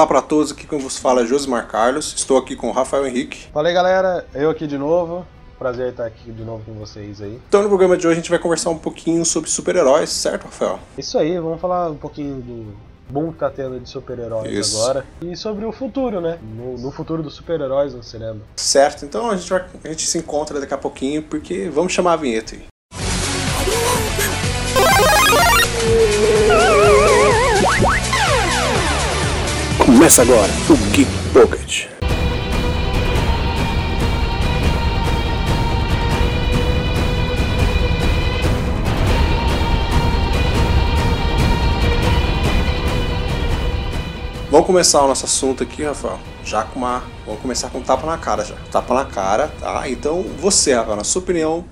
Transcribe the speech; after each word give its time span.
Olá 0.00 0.06
para 0.06 0.22
todos, 0.22 0.50
aqui 0.50 0.66
quem 0.66 0.78
vos 0.78 0.96
fala 0.96 1.20
é 1.20 1.26
Josimar 1.26 1.68
Carlos, 1.68 2.14
estou 2.16 2.38
aqui 2.38 2.56
com 2.56 2.70
o 2.70 2.72
Rafael 2.72 3.06
Henrique. 3.06 3.48
Fala 3.52 3.68
aí 3.68 3.74
galera, 3.74 4.26
eu 4.34 4.48
aqui 4.48 4.66
de 4.66 4.78
novo, 4.78 5.26
prazer 5.58 5.90
estar 5.90 6.06
aqui 6.06 6.32
de 6.32 6.42
novo 6.42 6.64
com 6.64 6.72
vocês 6.72 7.20
aí. 7.20 7.38
Então 7.46 7.62
no 7.62 7.68
programa 7.68 7.98
de 7.98 8.06
hoje 8.06 8.14
a 8.14 8.16
gente 8.22 8.30
vai 8.30 8.38
conversar 8.38 8.70
um 8.70 8.78
pouquinho 8.78 9.22
sobre 9.26 9.50
super-heróis, 9.50 10.08
certo 10.08 10.44
Rafael? 10.44 10.80
Isso 10.96 11.18
aí, 11.18 11.38
vamos 11.38 11.60
falar 11.60 11.90
um 11.90 11.98
pouquinho 11.98 12.36
do 12.36 12.74
boom 13.10 13.30
que 13.30 13.40
tá 13.40 13.50
tendo 13.50 13.78
de 13.78 13.86
super-heróis 13.90 14.74
agora 14.74 15.04
e 15.20 15.36
sobre 15.36 15.66
o 15.66 15.72
futuro, 15.72 16.18
né? 16.18 16.38
No, 16.40 16.78
no 16.78 16.90
futuro 16.90 17.22
dos 17.22 17.34
super-heróis 17.34 17.92
no 17.92 18.02
cinema. 18.02 18.40
Certo, 18.56 19.04
então 19.04 19.30
a 19.30 19.36
gente, 19.36 19.50
vai, 19.50 19.66
a 19.84 19.88
gente 19.88 20.06
se 20.06 20.16
encontra 20.16 20.58
daqui 20.58 20.72
a 20.72 20.78
pouquinho 20.78 21.22
porque 21.24 21.68
vamos 21.68 21.92
chamar 21.92 22.14
a 22.14 22.16
vinheta 22.16 22.54
aí. 22.54 22.69
Começa 29.90 30.22
agora 30.22 30.52
o 30.68 30.76
Geek 30.92 31.10
Pocket. 31.32 31.88
Vamos 44.48 44.64
começar 44.64 45.02
o 45.02 45.08
nosso 45.08 45.24
assunto 45.24 45.64
aqui, 45.64 45.82
Rafael. 45.82 46.20
Já 46.44 46.62
com 46.62 46.78
uma. 46.78 47.02
Vamos 47.26 47.42
começar 47.42 47.68
com 47.68 47.78
um 47.78 47.82
tapa 47.82 48.06
na 48.06 48.16
cara 48.16 48.44
já. 48.44 48.54
Tapa 48.70 48.94
na 48.94 49.04
cara, 49.04 49.48
tá? 49.58 49.88
Então, 49.88 50.24
você, 50.38 50.72
Rafael, 50.72 50.98
na 50.98 51.04
sua 51.04 51.20
opinião, 51.20 51.64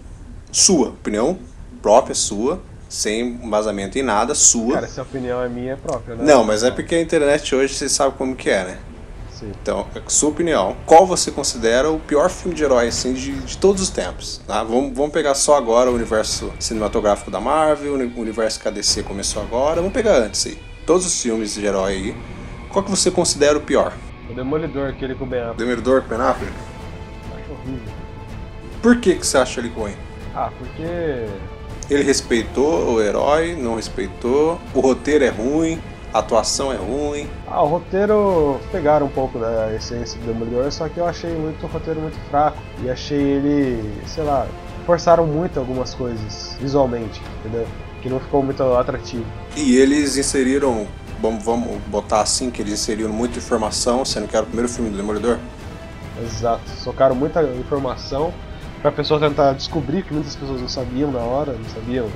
sua 0.51 0.89
opinião 0.89 1.39
própria, 1.81 2.17
sua, 2.17 2.61
sem 2.89 3.37
vazamento 3.49 3.99
em 3.99 4.03
nada, 4.03 4.35
sua. 4.35 4.75
Cara, 4.75 4.87
essa 4.87 5.03
opinião 5.03 5.43
é 5.43 5.49
minha 5.49 5.77
própria, 5.77 6.17
né? 6.17 6.25
Não, 6.25 6.43
mas 6.43 6.63
é 6.63 6.71
porque 6.71 6.95
a 6.95 7.01
internet 7.01 7.55
hoje 7.55 7.75
você 7.75 7.89
sabe 7.89 8.17
como 8.17 8.35
que 8.35 8.49
é, 8.49 8.65
né? 8.65 8.79
Sim. 9.39 9.53
Então, 9.63 9.87
sua 10.09 10.31
opinião, 10.31 10.77
qual 10.85 11.07
você 11.07 11.31
considera 11.31 11.89
o 11.91 12.01
pior 12.01 12.29
filme 12.29 12.57
de 12.57 12.65
herói 12.65 12.89
assim, 12.89 13.13
de, 13.13 13.33
de 13.33 13.57
todos 13.57 13.81
os 13.81 13.91
tempos? 13.91 14.41
Tá? 14.47 14.65
Vamos, 14.65 14.97
vamos 14.97 15.13
pegar 15.13 15.35
só 15.35 15.57
agora 15.57 15.91
o 15.91 15.95
universo 15.95 16.53
cinematográfico 16.59 17.31
da 17.31 17.39
Marvel, 17.39 17.95
o 17.95 18.21
universo 18.21 18.59
que 18.59 18.67
a 18.67 18.71
DC 18.71 19.05
começou 19.05 19.41
agora. 19.41 19.77
Vamos 19.77 19.93
pegar 19.93 20.17
antes 20.17 20.45
aí. 20.47 20.59
Todos 20.85 21.07
os 21.07 21.23
filmes 21.23 21.55
de 21.55 21.65
herói 21.65 21.93
aí. 21.93 22.17
Qual 22.71 22.85
que 22.85 22.91
você 22.91 23.11
considera 23.11 23.57
o 23.57 23.61
pior? 23.61 23.93
O 24.29 24.35
Demolidor, 24.35 24.89
aquele 24.89 25.15
com 25.15 25.25
o 25.25 25.27
Ben 25.27 25.41
Affleck. 25.41 25.59
Demolidor 25.59 26.03
com 26.03 26.09
Ben 26.09 26.21
Affleck? 26.21 26.53
Acho 27.37 27.53
horrível. 27.53 27.93
Por 28.83 29.01
que, 29.01 29.15
que 29.15 29.27
você 29.27 29.39
acha 29.39 29.61
ele 29.61 29.69
ruim? 29.69 29.95
Ah, 30.35 30.51
porque 30.59 31.29
Ele 31.91 32.03
respeitou 32.03 32.95
o 32.95 33.01
herói, 33.01 33.57
não 33.57 33.77
respeitou, 33.77 34.61
o 34.75 34.81
roteiro 34.81 35.25
é 35.25 35.31
ruim, 35.31 35.81
a 36.13 36.19
atuação 36.19 36.73
é 36.73 36.77
ruim. 36.77 37.29
Ah, 37.47 37.63
o 37.63 37.67
roteiro 37.67 38.61
pegaram 38.71 39.07
um 39.07 39.11
pouco 39.11 39.39
da 39.39 39.73
essência 39.75 40.19
do 40.21 40.27
Demolidor, 40.27 40.71
só 40.71 40.89
que 40.89 40.99
eu 40.99 41.07
achei 41.07 41.31
muito 41.31 41.65
o 41.65 41.69
roteiro 41.69 42.01
muito 42.01 42.17
fraco. 42.31 42.59
E 42.83 42.91
achei 42.91 43.19
ele, 43.19 43.95
sei 44.07 44.25
lá, 44.25 44.47
forçaram 44.85 45.27
muito 45.27 45.59
algumas 45.59 45.95
coisas 45.95 46.57
visualmente, 46.61 47.23
entendeu? 47.41 47.67
Que 48.03 48.09
não 48.09 48.21
ficou 48.21 48.43
muito 48.43 48.63
atrativo. 48.63 49.25
E 49.57 49.77
eles 49.77 50.17
inseriram, 50.17 50.87
vamos, 51.23 51.43
vamos 51.43 51.79
botar 51.87 52.21
assim, 52.21 52.51
que 52.51 52.61
eles 52.61 52.75
inseriram 52.75 53.13
muita 53.13 53.39
informação, 53.39 54.05
sendo 54.05 54.29
que 54.29 54.37
era 54.37 54.45
o 54.45 54.47
primeiro 54.47 54.71
filme 54.71 54.91
do 54.91 54.97
Demolidor. 54.97 55.39
Exato. 56.23 56.69
Socaram 56.71 57.15
muita 57.15 57.43
informação 57.43 58.33
pra 58.81 58.93
pessoa 58.93 59.21
tentar 59.21 59.53
descobrir, 59.53 60.03
que 60.03 60.13
muitas 60.13 60.37
pessoas 60.37 60.61
não 60.61 60.69
sabiam 60.69 61.11
na 61.11 61.21
hora, 61.21 61.53
não 61.53 61.69
sabiam 61.71 62.07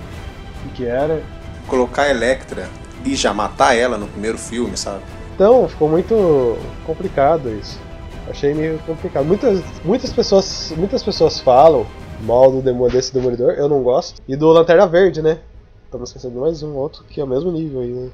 o 0.67 0.69
que 0.71 0.84
era. 0.84 1.23
Colocar 1.67 2.03
a 2.03 2.11
Electra 2.11 2.69
e 3.05 3.15
já 3.15 3.33
matar 3.33 3.77
ela 3.77 3.99
no 3.99 4.06
primeiro 4.06 4.39
filme, 4.39 4.77
sabe? 4.77 5.03
Então, 5.34 5.69
ficou 5.69 5.89
muito 5.89 6.56
complicado 6.84 7.49
isso. 7.51 7.81
Achei 8.28 8.55
meio 8.55 8.78
complicado. 8.81 9.25
Muitas, 9.25 9.62
muitas, 9.84 10.12
pessoas, 10.12 10.72
muitas 10.77 11.03
pessoas 11.03 11.41
falam 11.41 11.87
mal 12.21 12.51
do 12.53 12.62
demo, 12.62 12.89
desse 12.89 13.12
Demolidor, 13.12 13.53
eu 13.55 13.69
não 13.69 13.83
gosto. 13.83 14.22
E 14.28 14.37
do 14.37 14.49
Lanterna 14.49 14.87
Verde, 14.87 15.21
né? 15.21 15.39
Estamos 15.84 16.11
esquecendo 16.11 16.41
mais 16.41 16.62
um 16.62 16.75
outro 16.75 17.05
que 17.05 17.21
é 17.21 17.25
o 17.25 17.27
mesmo 17.27 17.51
nível 17.51 17.81
aí, 17.81 17.89
né? 17.89 18.11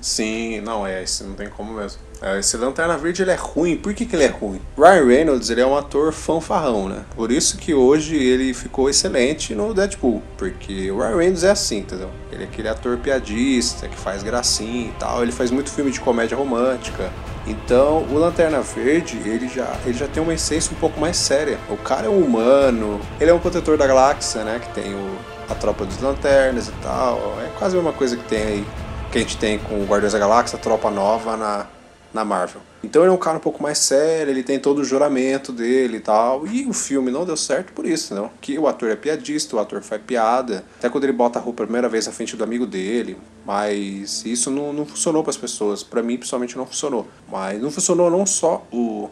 Sim, 0.00 0.60
não, 0.60 0.86
é, 0.86 1.02
esse 1.02 1.22
não 1.24 1.34
tem 1.34 1.48
como 1.48 1.74
mesmo. 1.74 2.00
É, 2.22 2.38
Esse 2.38 2.56
Lanterna 2.56 2.98
Verde 2.98 3.22
ele 3.22 3.30
é 3.30 3.34
ruim, 3.34 3.76
por 3.76 3.94
que, 3.94 4.04
que 4.04 4.14
ele 4.14 4.24
é 4.24 4.28
ruim? 4.28 4.60
Ryan 4.76 5.06
Reynolds 5.06 5.48
ele 5.48 5.60
é 5.60 5.66
um 5.66 5.76
ator 5.76 6.12
fanfarrão, 6.12 6.88
né? 6.88 7.04
Por 7.16 7.32
isso 7.32 7.56
que 7.56 7.72
hoje 7.72 8.14
ele 8.14 8.52
ficou 8.52 8.90
excelente 8.90 9.54
no 9.54 9.72
Deadpool. 9.72 10.22
Porque 10.36 10.90
o 10.90 10.98
Ryan 10.98 11.16
Reynolds 11.16 11.44
é 11.44 11.50
assim, 11.50 11.78
entendeu? 11.78 12.10
Ele 12.30 12.44
é 12.44 12.46
aquele 12.46 12.68
ator 12.68 12.98
piadista, 12.98 13.88
que 13.88 13.96
faz 13.96 14.22
gracinha 14.22 14.88
e 14.88 14.94
tal. 14.98 15.22
Ele 15.22 15.32
faz 15.32 15.50
muito 15.50 15.70
filme 15.70 15.90
de 15.90 16.00
comédia 16.00 16.36
romântica. 16.36 17.10
Então, 17.46 18.04
o 18.10 18.18
Lanterna 18.18 18.60
Verde, 18.60 19.18
ele 19.24 19.48
já, 19.48 19.74
ele 19.86 19.96
já 19.96 20.06
tem 20.06 20.22
uma 20.22 20.34
essência 20.34 20.72
um 20.72 20.78
pouco 20.78 21.00
mais 21.00 21.16
séria. 21.16 21.58
O 21.70 21.76
cara 21.76 22.06
é 22.06 22.10
um 22.10 22.18
humano, 22.18 23.00
ele 23.18 23.30
é 23.30 23.34
um 23.34 23.38
protetor 23.38 23.78
da 23.78 23.86
galáxia, 23.86 24.44
né? 24.44 24.60
Que 24.60 24.68
tem 24.74 24.94
o, 24.94 25.16
a 25.48 25.54
tropa 25.54 25.86
dos 25.86 25.98
lanternas 26.00 26.68
e 26.68 26.72
tal. 26.82 27.38
É 27.42 27.50
quase 27.58 27.74
a 27.74 27.80
mesma 27.80 27.94
coisa 27.94 28.14
que 28.14 28.24
tem 28.24 28.42
aí, 28.42 28.66
que 29.10 29.18
a 29.18 29.20
gente 29.20 29.36
tem 29.36 29.58
com 29.58 29.80
o 29.82 29.84
Guardiões 29.86 30.12
da 30.12 30.18
Galáxia, 30.18 30.58
tropa 30.58 30.90
nova 30.90 31.36
na, 31.36 31.66
na 32.14 32.24
Marvel. 32.24 32.60
Então 32.82 33.02
ele 33.02 33.10
é 33.10 33.12
um 33.12 33.18
cara 33.18 33.36
um 33.36 33.40
pouco 33.40 33.62
mais 33.62 33.76
sério, 33.78 34.30
ele 34.30 34.42
tem 34.42 34.58
todo 34.58 34.78
o 34.78 34.84
juramento 34.84 35.52
dele 35.52 35.98
e 35.98 36.00
tal. 36.00 36.46
E 36.46 36.64
o 36.66 36.72
filme 36.72 37.10
não 37.10 37.26
deu 37.26 37.36
certo 37.36 37.72
por 37.74 37.84
isso, 37.84 38.14
não. 38.14 38.30
Que 38.40 38.58
o 38.58 38.66
ator 38.66 38.88
é 38.90 38.96
piadista, 38.96 39.54
o 39.56 39.58
ator 39.58 39.82
faz 39.82 40.00
piada. 40.00 40.64
Até 40.78 40.88
quando 40.88 41.04
ele 41.04 41.12
bota 41.12 41.38
a 41.38 41.42
roupa 41.42 41.62
a 41.62 41.66
primeira 41.66 41.88
vez 41.90 42.06
na 42.06 42.12
frente 42.12 42.36
do 42.36 42.44
amigo 42.44 42.64
dele. 42.66 43.18
Mas 43.44 44.24
isso 44.24 44.50
não, 44.50 44.72
não 44.72 44.86
funcionou 44.86 45.22
para 45.22 45.30
as 45.30 45.36
pessoas. 45.36 45.82
Para 45.82 46.02
mim, 46.02 46.16
principalmente, 46.16 46.56
não 46.56 46.64
funcionou. 46.64 47.06
Mas 47.30 47.60
não 47.60 47.70
funcionou 47.70 48.10
não 48.10 48.24
só 48.24 48.64
o, 48.72 49.10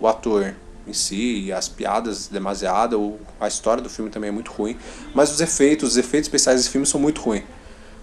o 0.00 0.06
ator 0.08 0.54
em 0.88 0.92
si, 0.92 1.52
as 1.52 1.68
piadas 1.68 2.28
demasiado, 2.28 2.98
o- 2.98 3.18
a 3.40 3.48
história 3.48 3.82
do 3.82 3.90
filme 3.90 4.08
também 4.10 4.28
é 4.28 4.32
muito 4.32 4.52
ruim. 4.52 4.76
Mas 5.12 5.30
os 5.32 5.40
efeitos, 5.40 5.90
os 5.90 5.96
efeitos 5.98 6.28
especiais 6.28 6.60
desse 6.60 6.70
filme 6.70 6.86
são 6.86 6.98
muito 7.00 7.20
ruins. 7.20 7.42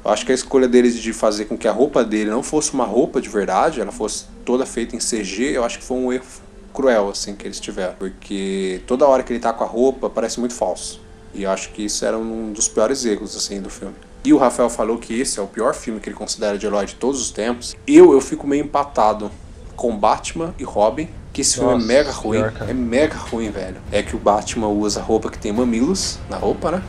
Eu 0.03 0.11
acho 0.11 0.25
que 0.25 0.31
a 0.31 0.35
escolha 0.35 0.67
deles 0.67 0.95
de 0.99 1.13
fazer 1.13 1.45
com 1.45 1.57
que 1.57 1.67
a 1.67 1.71
roupa 1.71 2.03
dele 2.03 2.29
não 2.29 2.43
fosse 2.43 2.73
uma 2.73 2.85
roupa 2.85 3.21
de 3.21 3.29
verdade, 3.29 3.79
ela 3.79 3.91
fosse 3.91 4.25
toda 4.43 4.65
feita 4.65 4.95
em 4.95 4.99
CG, 4.99 5.55
eu 5.55 5.63
acho 5.63 5.79
que 5.79 5.85
foi 5.85 5.97
um 5.97 6.11
erro 6.11 6.25
cruel, 6.73 7.09
assim, 7.09 7.35
que 7.35 7.47
eles 7.47 7.59
tiveram. 7.59 7.93
Porque 7.93 8.81
toda 8.85 9.07
hora 9.07 9.23
que 9.23 9.31
ele 9.31 9.39
tá 9.39 9.53
com 9.53 9.63
a 9.63 9.67
roupa 9.67 10.09
parece 10.09 10.39
muito 10.39 10.53
falso. 10.53 10.99
E 11.33 11.43
eu 11.43 11.51
acho 11.51 11.69
que 11.71 11.85
isso 11.85 12.03
era 12.05 12.17
um 12.17 12.51
dos 12.51 12.67
piores 12.67 13.05
erros, 13.05 13.35
assim, 13.35 13.61
do 13.61 13.69
filme. 13.69 13.95
E 14.25 14.33
o 14.33 14.37
Rafael 14.37 14.69
falou 14.69 14.97
que 14.97 15.19
esse 15.19 15.39
é 15.39 15.41
o 15.41 15.47
pior 15.47 15.73
filme 15.73 15.99
que 15.99 16.09
ele 16.09 16.15
considera 16.15 16.57
de 16.57 16.65
herói 16.65 16.85
de 16.85 16.95
todos 16.95 17.21
os 17.21 17.31
tempos. 17.31 17.75
Eu, 17.87 18.13
eu 18.13 18.21
fico 18.21 18.45
meio 18.47 18.63
empatado 18.63 19.31
com 19.75 19.95
Batman 19.97 20.53
e 20.59 20.63
Robin, 20.63 21.09
que 21.31 21.41
esse 21.41 21.55
filme 21.55 21.73
Nossa, 21.73 21.85
é 21.85 21.87
mega 21.87 22.11
ruim. 22.11 22.39
pior. 22.39 22.53
É 22.69 22.73
mega 22.73 23.15
ruim, 23.15 23.49
velho. 23.49 23.77
É 23.91 24.03
que 24.03 24.15
o 24.15 24.19
Batman 24.19 24.67
usa 24.67 25.01
roupa 25.01 25.29
que 25.29 25.37
tem 25.37 25.51
mamilos 25.51 26.19
na 26.29 26.37
roupa, 26.37 26.71
né? 26.71 26.83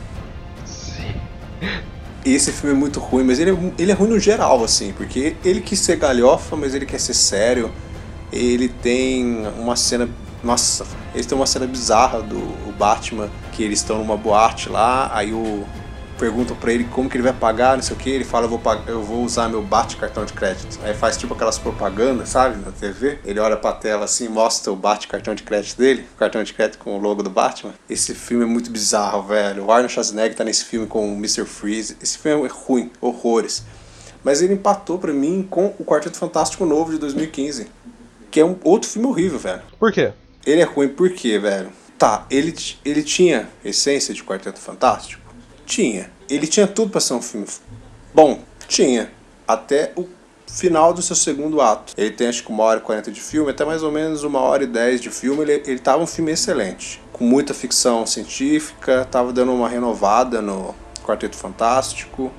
Sim. 0.65 1.15
Esse 2.25 2.51
filme 2.51 2.75
é 2.75 2.79
muito 2.79 2.99
ruim, 2.99 3.23
mas 3.23 3.39
ele 3.39 3.51
é, 3.51 3.57
ele 3.77 3.91
é 3.91 3.93
ruim 3.93 4.09
no 4.09 4.19
geral, 4.19 4.63
assim, 4.63 4.91
porque 4.93 5.35
ele 5.45 5.61
quis 5.61 5.79
ser 5.79 5.97
galhofa, 5.97 6.55
mas 6.55 6.73
ele 6.73 6.85
quer 6.85 6.99
ser 6.99 7.13
sério. 7.13 7.71
Ele 8.33 8.67
tem 8.67 9.45
uma 9.59 9.75
cena. 9.75 10.09
Nossa, 10.43 10.85
eles 11.13 11.27
têm 11.27 11.37
uma 11.37 11.45
cena 11.45 11.67
bizarra 11.67 12.21
do 12.21 12.73
Batman, 12.77 13.29
que 13.51 13.63
eles 13.63 13.79
estão 13.79 13.99
numa 13.99 14.17
boate 14.17 14.69
lá, 14.69 15.11
aí 15.13 15.33
o. 15.33 15.63
Perguntam 16.17 16.55
pra 16.55 16.71
ele 16.71 16.85
como 16.85 17.09
que 17.09 17.17
ele 17.17 17.23
vai 17.23 17.33
pagar, 17.33 17.75
não 17.75 17.83
sei 17.83 17.93
o 17.93 17.99
que, 17.99 18.09
ele 18.09 18.23
fala, 18.23 18.45
eu 18.45 18.49
vou, 18.49 18.57
pag- 18.59 18.87
eu 18.87 19.03
vou 19.03 19.21
usar 19.23 19.49
meu 19.49 19.61
Bate 19.61 19.97
cartão 19.97 20.23
de 20.23 20.31
crédito. 20.31 20.79
Aí 20.81 20.93
faz 20.93 21.17
tipo 21.17 21.33
aquelas 21.33 21.57
propagandas, 21.59 22.29
sabe, 22.29 22.55
na 22.63 22.71
TV. 22.71 23.19
Ele 23.25 23.37
olha 23.39 23.57
pra 23.57 23.73
tela 23.73 24.05
assim, 24.05 24.29
mostra 24.29 24.71
o 24.71 24.77
Bate 24.77 25.09
cartão 25.09 25.35
de 25.35 25.43
crédito 25.43 25.77
dele, 25.77 26.07
o 26.15 26.17
cartão 26.17 26.41
de 26.41 26.53
crédito 26.53 26.77
com 26.79 26.95
o 26.97 27.01
logo 27.01 27.21
do 27.21 27.29
Batman. 27.29 27.73
Esse 27.89 28.15
filme 28.15 28.45
é 28.45 28.47
muito 28.47 28.71
bizarro, 28.71 29.23
velho. 29.23 29.65
O 29.65 29.71
Arnold 29.71 29.91
Schwarzenegger 29.91 30.37
tá 30.37 30.43
nesse 30.45 30.63
filme 30.63 30.87
com 30.87 31.05
o 31.13 31.17
Mr. 31.17 31.43
Freeze. 31.45 31.97
Esse 32.01 32.17
filme 32.17 32.45
é 32.47 32.49
ruim, 32.49 32.89
horrores. 33.01 33.65
Mas 34.23 34.41
ele 34.41 34.53
empatou 34.53 34.97
pra 34.97 35.11
mim 35.11 35.45
com 35.49 35.73
o 35.77 35.83
Quarteto 35.83 36.17
Fantástico 36.17 36.65
Novo 36.65 36.91
de 36.93 36.97
2015, 36.97 37.67
que 38.31 38.39
é 38.39 38.45
um 38.45 38.55
outro 38.63 38.89
filme 38.89 39.07
horrível, 39.07 39.37
velho. 39.37 39.61
Por 39.77 39.91
quê? 39.91 40.13
Ele 40.45 40.61
é 40.61 40.65
ruim 40.65 40.87
por 40.87 41.09
quê, 41.11 41.37
velho? 41.37 41.69
Tá, 41.97 42.25
ele, 42.29 42.55
ele 42.85 43.03
tinha 43.03 43.49
essência 43.63 44.13
de 44.13 44.23
Quarteto 44.23 44.59
Fantástico? 44.59 45.24
Tinha. 45.65 46.09
Ele 46.29 46.47
tinha 46.47 46.67
tudo 46.67 46.91
pra 46.91 47.01
ser 47.01 47.13
um 47.13 47.21
filme 47.21 47.47
bom? 48.13 48.39
Tinha. 48.67 49.11
Até 49.47 49.91
o 49.95 50.07
final 50.47 50.93
do 50.93 51.01
seu 51.01 51.15
segundo 51.15 51.59
ato. 51.61 51.93
Ele 51.97 52.11
tem 52.11 52.27
acho 52.27 52.43
que 52.43 52.49
uma 52.49 52.63
hora 52.63 52.79
e 52.79 52.81
quarenta 52.81 53.11
de 53.11 53.19
filme, 53.19 53.51
até 53.51 53.65
mais 53.65 53.83
ou 53.83 53.91
menos 53.91 54.23
uma 54.23 54.39
hora 54.39 54.63
e 54.63 54.67
dez 54.67 55.01
de 55.01 55.09
filme. 55.09 55.41
Ele, 55.41 55.63
ele 55.65 55.79
tava 55.79 56.01
um 56.01 56.07
filme 56.07 56.31
excelente. 56.31 57.01
Com 57.11 57.25
muita 57.25 57.53
ficção 57.53 58.05
científica, 58.05 59.07
tava 59.09 59.33
dando 59.33 59.53
uma 59.53 59.67
renovada 59.67 60.41
no 60.41 60.73
Quarteto 61.03 61.35
Fantástico. 61.35 62.31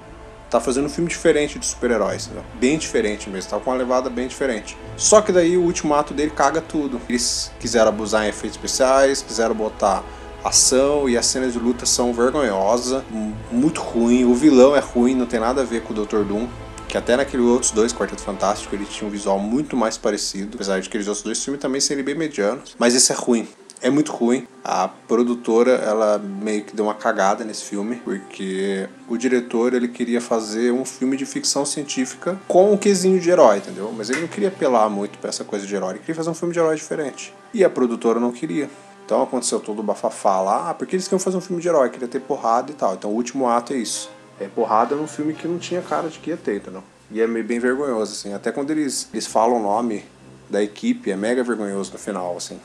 Tá 0.49 0.61
fazendo 0.61 0.87
um 0.87 0.89
filme 0.89 1.11
diferente 1.11 1.59
de 1.59 1.67
super-heróis, 1.67 2.29
né? 2.29 2.41
bem 2.55 2.79
diferente 2.79 3.29
mesmo, 3.29 3.51
tá 3.51 3.59
com 3.59 3.69
uma 3.69 3.77
levada 3.77 4.09
bem 4.09 4.29
diferente. 4.29 4.77
Só 4.97 5.21
que 5.21 5.33
daí 5.33 5.57
o 5.57 5.63
último 5.63 5.93
ato 5.93 6.15
dele 6.15 6.31
caga 6.31 6.61
tudo. 6.61 7.01
Eles 7.09 7.51
quiseram 7.59 7.89
abusar 7.89 8.25
em 8.25 8.29
efeitos 8.29 8.57
especiais, 8.57 9.23
quiseram 9.23 9.57
botar 9.57 10.05
ação 10.45 11.09
e 11.09 11.17
as 11.17 11.27
cenas 11.27 11.53
de 11.53 11.59
luta 11.59 11.87
são 11.87 12.13
vergonhosas, 12.13 13.03
muito 13.51 13.81
ruim. 13.81 14.25
O 14.25 14.35
vilão 14.35 14.77
é 14.77 14.81
ruim, 14.81 15.15
não 15.15 15.27
tem 15.27 15.41
nada 15.41 15.63
a 15.63 15.65
ver 15.65 15.83
com 15.83 15.93
o 15.93 16.05
Dr. 16.05 16.23
Doom. 16.23 16.47
Que 16.89 16.97
até 16.97 17.17
naqueles 17.17 17.45
outros 17.47 17.73
dois, 17.73 17.93
Quarteto 17.93 18.23
Fantástico, 18.23 18.75
ele 18.75 18.85
tinha 18.85 19.09
um 19.09 19.11
visual 19.11 19.39
muito 19.39 19.77
mais 19.77 19.99
parecido. 19.99 20.53
Apesar 20.55 20.81
de 20.81 20.89
aqueles 20.89 21.09
outros 21.09 21.25
dois 21.25 21.43
filmes 21.43 21.61
também 21.61 21.81
serem 21.81 22.05
bem 22.05 22.15
medianos. 22.15 22.77
Mas 22.79 22.95
esse 22.95 23.11
é 23.11 23.15
ruim. 23.15 23.47
É 23.83 23.91
muito 23.91 24.11
ruim. 24.11 24.47
A 24.65 24.89
produtora, 24.89 25.73
ela 25.73 26.19
meio 26.19 26.65
que 26.65 26.75
deu 26.75 26.87
uma 26.87 26.95
cagada 26.95 27.45
nesse 27.45 27.65
filme, 27.65 27.97
porque 27.97 28.89
o 29.09 29.17
diretor, 29.17 29.75
ele 29.75 29.89
queria 29.89 30.21
fazer 30.21 30.73
um 30.73 30.85
filme 30.85 31.17
de 31.17 31.27
ficção 31.27 31.67
científica 31.67 32.39
com 32.49 32.73
um 32.73 32.77
quesinho 32.77 33.21
de 33.21 33.31
herói, 33.31 33.59
entendeu? 33.59 33.93
Mas 33.97 34.09
ele 34.09 34.23
não 34.23 34.29
queria 34.29 34.49
apelar 34.49 34.89
muito 34.89 35.19
pra 35.19 35.29
essa 35.29 35.45
coisa 35.45 35.67
de 35.67 35.75
herói, 35.75 35.91
ele 35.91 35.99
queria 35.99 36.15
fazer 36.15 36.31
um 36.31 36.35
filme 36.35 36.55
de 36.55 36.59
herói 36.59 36.75
diferente. 36.75 37.35
E 37.53 37.63
a 37.63 37.71
produtora 37.71 38.19
não 38.19 38.33
queria. 38.33 38.69
Então 39.07 39.23
aconteceu 39.23 39.61
todo 39.61 39.79
o 39.79 39.83
bafafá 39.83 40.41
lá, 40.41 40.75
porque 40.75 40.97
eles 40.97 41.07
queriam 41.07 41.21
fazer 41.21 41.37
um 41.37 41.41
filme 41.41 41.63
de 41.63 41.69
herói, 41.69 41.89
queria 41.89 42.09
ter 42.09 42.21
porrada 42.21 42.73
e 42.73 42.75
tal. 42.75 42.95
Então 42.95 43.11
o 43.11 43.15
último 43.15 43.49
ato 43.49 43.73
é 43.73 43.77
isso. 43.77 44.11
É 44.39 44.49
porrada 44.49 44.95
num 44.95 45.07
filme 45.07 45.33
que 45.33 45.47
não 45.47 45.59
tinha 45.59 45.81
cara 45.81 46.09
de 46.09 46.19
que 46.19 46.31
ia 46.31 46.37
ter, 46.37 46.57
entendeu? 46.57 46.83
E 47.11 47.21
é 47.21 47.27
meio 47.27 47.45
bem 47.45 47.61
vergonhoso, 47.61 48.13
assim. 48.13 48.35
Até 48.35 48.51
quando 48.51 48.73
eles, 48.73 49.09
eles 49.13 49.27
falam 49.27 49.59
o 49.59 49.63
nome 49.63 50.05
da 50.51 50.63
equipe, 50.63 51.11
é 51.11 51.17
mega 51.17 51.43
vergonhoso 51.43 51.93
no 51.93 51.99
final, 51.99 52.37
assim 52.37 52.59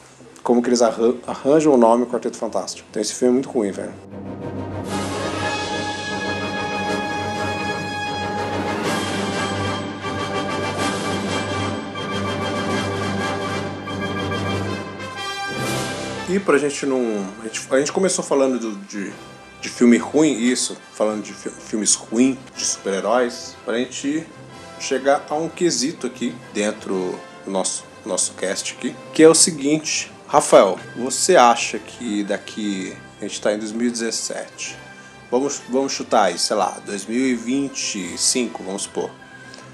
como 0.44 0.62
que 0.62 0.70
eles 0.70 0.82
arranjam 0.82 1.74
o 1.74 1.78
nome 1.78 2.06
Quarteto 2.06 2.38
Fantástico. 2.38 2.88
Então 2.90 3.02
esse 3.02 3.14
filme 3.14 3.32
é 3.32 3.34
muito 3.34 3.50
ruim, 3.50 3.72
velho. 3.72 3.94
E 16.32 16.40
pra 16.40 16.58
gente 16.58 16.86
não. 16.86 17.28
A 17.42 17.44
gente, 17.44 17.62
a 17.70 17.78
gente 17.78 17.92
começou 17.92 18.24
falando 18.24 18.58
do, 18.58 18.76
de, 18.86 19.12
de 19.60 19.68
filme 19.68 19.98
ruim, 19.98 20.32
isso, 20.32 20.78
falando 20.94 21.22
de 21.22 21.34
fi, 21.34 21.50
filmes 21.50 21.94
ruins, 21.94 22.38
de 22.56 22.66
super-heróis, 22.66 23.54
pra 23.66 23.78
gente 23.78 24.26
chegar 24.80 25.26
a 25.30 25.36
um 25.36 25.50
quesito 25.50 26.08
aqui 26.08 26.34
dentro 26.54 27.20
do 27.44 27.52
nosso, 27.52 27.84
nosso 28.06 28.32
cast 28.36 28.74
aqui, 28.78 28.96
que 29.14 29.22
é 29.22 29.28
o 29.28 29.36
seguinte: 29.36 30.10
Rafael, 30.26 30.80
você 30.96 31.36
acha 31.36 31.78
que 31.78 32.24
daqui. 32.24 32.96
A 33.20 33.24
gente 33.24 33.34
está 33.34 33.54
em 33.54 33.60
2017. 33.60 34.78
Vamos, 35.30 35.62
vamos 35.68 35.92
chutar 35.92 36.24
aí, 36.28 36.40
sei 36.40 36.56
lá, 36.56 36.82
2025, 36.86 38.64
vamos 38.64 38.84
supor. 38.84 39.12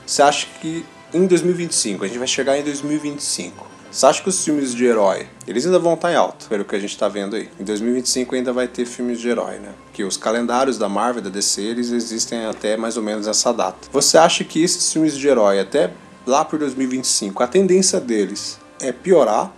Você 0.08 0.24
acha 0.24 0.48
que 0.60 0.84
em 1.14 1.28
2025, 1.28 2.04
a 2.04 2.08
gente 2.08 2.18
vai 2.18 2.28
chegar 2.28 2.58
em 2.58 2.64
2025. 2.64 3.77
Você 3.90 4.06
acha 4.06 4.22
que 4.22 4.30
os 4.30 4.44
filmes 4.44 4.74
de 4.74 4.86
herói, 4.86 5.28
eles 5.48 5.66
ainda 5.66 5.80
vão 5.80 5.94
estar 5.94 6.12
em 6.12 6.16
alta, 6.16 6.46
pelo 6.50 6.66
que 6.66 6.76
a 6.76 6.80
gente 6.80 6.92
está 6.92 7.08
vendo 7.08 7.36
aí. 7.36 7.50
Em 7.60 7.64
2025 7.64 8.36
ainda 8.36 8.52
vai 8.52 8.68
ter 8.68 8.86
filmes 8.86 9.20
de 9.20 9.30
herói, 9.30 9.60
né? 9.60 9.70
Que 9.94 10.04
os 10.04 10.18
calendários 10.18 10.78
da 10.78 10.90
Marvel, 10.90 11.22
da 11.22 11.30
DC, 11.30 11.62
eles 11.62 11.92
existem 11.92 12.46
até 12.46 12.76
mais 12.76 12.98
ou 12.98 13.04
menos 13.04 13.28
essa 13.28 13.54
data. 13.54 13.88
Você 13.92 14.18
acha 14.18 14.44
que 14.44 14.62
esses 14.62 14.92
filmes 14.92 15.18
de 15.18 15.28
herói, 15.28 15.60
até 15.60 15.92
lá 16.26 16.44
por 16.44 16.60
2025, 16.60 17.42
a 17.42 17.48
tendência 17.48 18.00
deles 18.00 18.60
é 18.82 18.92
piorar 18.92 19.52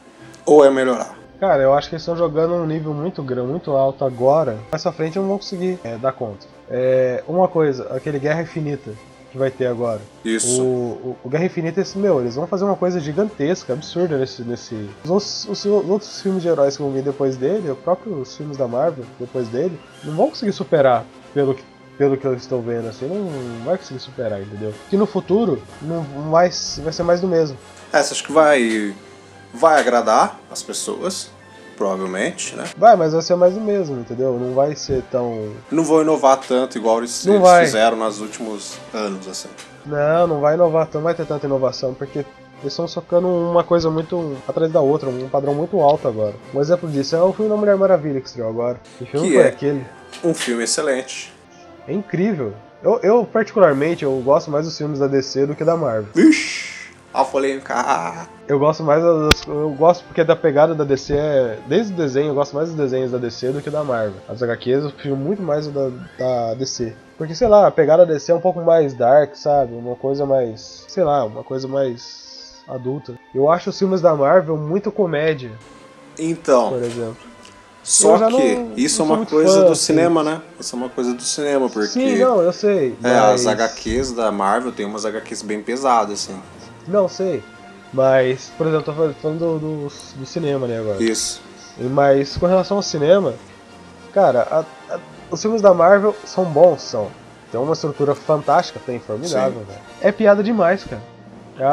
ou 0.46 0.64
é 0.64 0.70
melhorar? 0.70 1.18
Cara, 1.40 1.64
eu 1.64 1.74
acho 1.74 1.90
que 1.90 1.96
eles 1.96 2.04
estão 2.04 2.18
jogando 2.18 2.54
um 2.54 2.66
nível 2.66 2.94
muito 2.94 3.24
grande, 3.24 3.50
muito 3.50 3.72
alto 3.72 4.06
agora. 4.06 4.60
Mais 4.72 4.84
frente 4.96 5.16
eu 5.16 5.24
não 5.24 5.30
vou 5.30 5.40
conseguir 5.40 5.80
é, 5.84 5.98
dar 5.98 6.12
conta. 6.12 6.46
É, 6.70 7.24
uma 7.28 7.48
coisa, 7.48 7.88
aquele 7.96 8.20
Guerra 8.20 8.42
Infinita 8.42 8.92
que 9.32 9.38
vai 9.38 9.52
ter 9.52 9.68
agora. 9.68 10.02
Isso. 10.24 10.62
O, 10.62 10.66
o, 10.66 11.18
o, 11.24 11.30
Guerra 11.30 11.46
Infinita, 11.46 11.82
esse, 11.82 11.98
meu, 11.98 12.20
eles 12.20 12.36
vão 12.36 12.48
fazer 12.48 12.66
uma 12.66 12.76
coisa 12.76 13.00
gigantesca, 13.00 13.74
absurda 13.74 14.18
nesse. 14.18 14.42
nesse... 14.44 14.90
Os, 15.06 15.46
os, 15.46 15.66
os, 15.66 15.66
outros 15.66 16.22
filmes 16.22 16.42
de 16.42 16.50
heróis 16.50 16.76
que 16.76 16.84
vão 16.84 16.92
vir 16.92 17.04
depois 17.04 17.38
dele, 17.38 17.70
os 17.70 17.80
próprios 17.80 18.36
filmes 18.36 18.58
da 18.58 18.68
Marvel 18.68 19.06
depois 19.20 19.48
dele, 19.48 19.80
não 20.04 20.16
vão 20.16 20.30
conseguir 20.30 20.54
superar 20.54 21.06
pelo 21.34 21.54
que. 21.54 21.64
Pelo 21.98 22.16
que 22.16 22.26
eu 22.26 22.34
estou 22.34 22.62
vendo, 22.62 22.88
assim, 22.88 23.08
não 23.10 23.66
vai 23.66 23.78
conseguir 23.78 24.00
superar, 24.00 24.42
entendeu? 24.42 24.74
Que 24.90 24.96
no 24.96 25.06
futuro 25.06 25.62
não 25.82 26.02
vai, 26.32 26.50
vai 26.78 26.94
ser 26.94 27.04
mais 27.04 27.20
do 27.20 27.28
mesmo. 27.28 27.58
É, 27.92 27.98
acha 27.98 28.24
que 28.24 28.32
vai 28.32 28.96
Vai 29.54 29.80
agradar 29.80 30.40
as 30.52 30.62
pessoas, 30.62 31.32
provavelmente, 31.80 32.58
né? 32.58 32.66
Vai, 32.78 32.98
mas 32.98 33.14
vai 33.14 33.22
ser 33.22 33.36
mais 33.36 33.56
o 33.56 33.62
mesmo, 33.62 34.02
entendeu? 34.02 34.38
Não 34.38 34.54
vai 34.54 34.76
ser 34.76 35.02
tão. 35.10 35.50
Não 35.72 35.86
vão 35.86 36.02
inovar 36.02 36.38
tanto 36.38 36.78
igual 36.78 36.98
eles, 36.98 37.26
eles 37.26 37.42
fizeram 37.62 37.96
nos 37.96 38.20
últimos 38.20 38.78
anos, 38.94 39.26
assim. 39.30 39.48
Não, 39.86 40.28
não 40.28 40.42
vai 40.42 40.56
inovar, 40.56 40.90
não 40.94 41.02
vai 41.02 41.16
ter 41.16 41.26
tanta 41.26 41.48
inovação, 41.48 41.94
porque 41.94 42.20
eles 42.20 42.74
estão 42.74 42.86
socando 42.86 43.28
uma 43.28 43.64
coisa 43.64 43.90
muito 43.90 44.36
atrás 44.46 44.70
da 44.70 44.82
outra, 44.82 45.08
um 45.08 45.30
padrão 45.30 45.56
muito 45.56 45.80
alto 45.80 46.10
agora. 46.10 46.36
Um 46.54 46.60
exemplo 46.60 46.90
disso 46.90 47.16
é 47.16 47.24
o 47.24 47.32
filme 47.32 47.50
da 47.50 47.56
Mulher 47.56 47.78
Maravilha 47.78 48.20
que 48.20 48.28
estreou 48.28 48.50
agora. 48.50 48.78
Que 48.98 49.06
filme 49.06 49.28
que 49.30 49.34
foi 49.36 49.44
é 49.44 49.48
aquele? 49.48 49.86
Um 50.22 50.34
filme 50.34 50.66
excelente. 50.66 51.34
É 51.88 51.94
incrível. 51.94 52.54
Eu, 52.84 53.00
eu, 53.02 53.26
particularmente, 53.26 54.04
eu 54.04 54.12
gosto 54.24 54.52
mais 54.52 54.66
dos 54.66 54.78
filmes 54.78 55.00
da 55.00 55.08
DC 55.08 55.46
do 55.46 55.56
que 55.56 55.64
da 55.64 55.78
Marvel. 55.78 56.10
Vixe! 56.14 56.59
A 57.14 57.26
polêmica. 57.26 58.28
Eu 58.48 58.60
gosto 58.60 58.84
mais 58.84 59.04
das, 59.04 59.48
eu 59.48 59.72
gosto 59.72 60.04
porque 60.06 60.24
da 60.24 60.36
pegada 60.36 60.76
da 60.76 60.84
DC 60.84 61.14
é 61.14 61.60
desde 61.68 61.94
o 61.94 61.96
desenho 61.96 62.30
eu 62.30 62.36
gosto 62.36 62.56
mais 62.56 62.70
dos 62.70 62.78
desenhos 62.78 63.12
da 63.12 63.18
DC 63.18 63.52
do 63.52 63.62
que 63.62 63.70
da 63.70 63.84
Marvel. 63.84 64.20
As 64.28 64.42
HQs 64.42 64.84
eu 64.84 64.92
prefiro 64.92 65.16
muito 65.16 65.42
mais 65.42 65.68
da, 65.68 65.90
da 66.18 66.54
DC. 66.54 66.94
Porque 67.18 67.34
sei 67.34 67.48
lá, 67.48 67.68
a 67.68 67.72
pegada 67.72 68.06
da 68.06 68.14
DC 68.14 68.32
é 68.32 68.36
um 68.36 68.40
pouco 68.40 68.62
mais 68.62 68.94
dark, 68.94 69.36
sabe? 69.36 69.74
Uma 69.74 69.96
coisa 69.96 70.26
mais, 70.26 70.86
sei 70.88 71.04
lá, 71.04 71.26
uma 71.26 71.44
coisa 71.44 71.68
mais 71.68 72.56
adulta. 72.68 73.16
Eu 73.34 73.50
acho 73.50 73.72
os 73.72 73.78
filmes 73.78 74.02
da 74.02 74.16
Marvel 74.16 74.56
muito 74.56 74.92
comédia. 74.92 75.52
Então, 76.18 76.70
por 76.70 76.84
exemplo. 76.84 77.30
Só 77.84 78.18
que 78.18 78.56
não, 78.56 78.74
isso 78.78 79.04
não 79.04 79.16
é 79.16 79.18
uma 79.18 79.26
coisa 79.26 79.54
fã, 79.54 79.66
do 79.66 79.72
assim. 79.72 79.86
cinema, 79.86 80.24
né? 80.24 80.42
Isso 80.60 80.76
é 80.76 80.78
uma 80.78 80.90
coisa 80.90 81.14
do 81.14 81.24
cinema, 81.24 81.70
porque. 81.70 81.88
Sim, 81.88 82.20
não, 82.20 82.42
eu 82.42 82.54
sei. 82.54 82.96
É, 83.04 83.20
mas... 83.20 83.46
as 83.46 83.48
HQs 83.48 84.12
da 84.12 84.32
Marvel 84.32 84.72
tem 84.72 84.86
umas 84.86 85.06
HQs 85.06 85.42
bem 85.42 85.64
pesadas, 85.64 86.14
assim. 86.14 86.40
Não, 86.90 87.08
sei. 87.08 87.44
Mas, 87.94 88.52
por 88.58 88.68
exemplo, 88.68 88.86
tô 88.86 88.94
falando 88.94 89.40
do, 89.40 89.60
do, 89.60 89.88
do 89.88 90.26
cinema, 90.26 90.68
né, 90.68 90.80
agora. 90.80 91.02
Isso. 91.04 91.42
Mas 91.92 92.38
com 92.38 92.46
relação 92.46 92.78
ao 92.78 92.84
cinema, 92.84 93.34
cara, 94.14 94.42
a, 94.42 94.94
a, 94.94 95.00
os 95.32 95.42
filmes 95.42 95.62
da 95.62 95.74
Marvel 95.74 96.16
são 96.26 96.46
bons, 96.46 96.82
são. 96.82 97.10
Tem 97.52 97.60
uma 97.60 97.74
estrutura 97.74 98.14
fantástica, 98.14 98.80
tem, 98.86 99.00
formidável, 99.00 99.62
né? 99.68 99.76
É 100.02 100.12
piada 100.12 100.44
demais, 100.44 100.84
cara. 100.84 101.02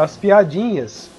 As 0.03 0.17
piadinhas 0.17 1.11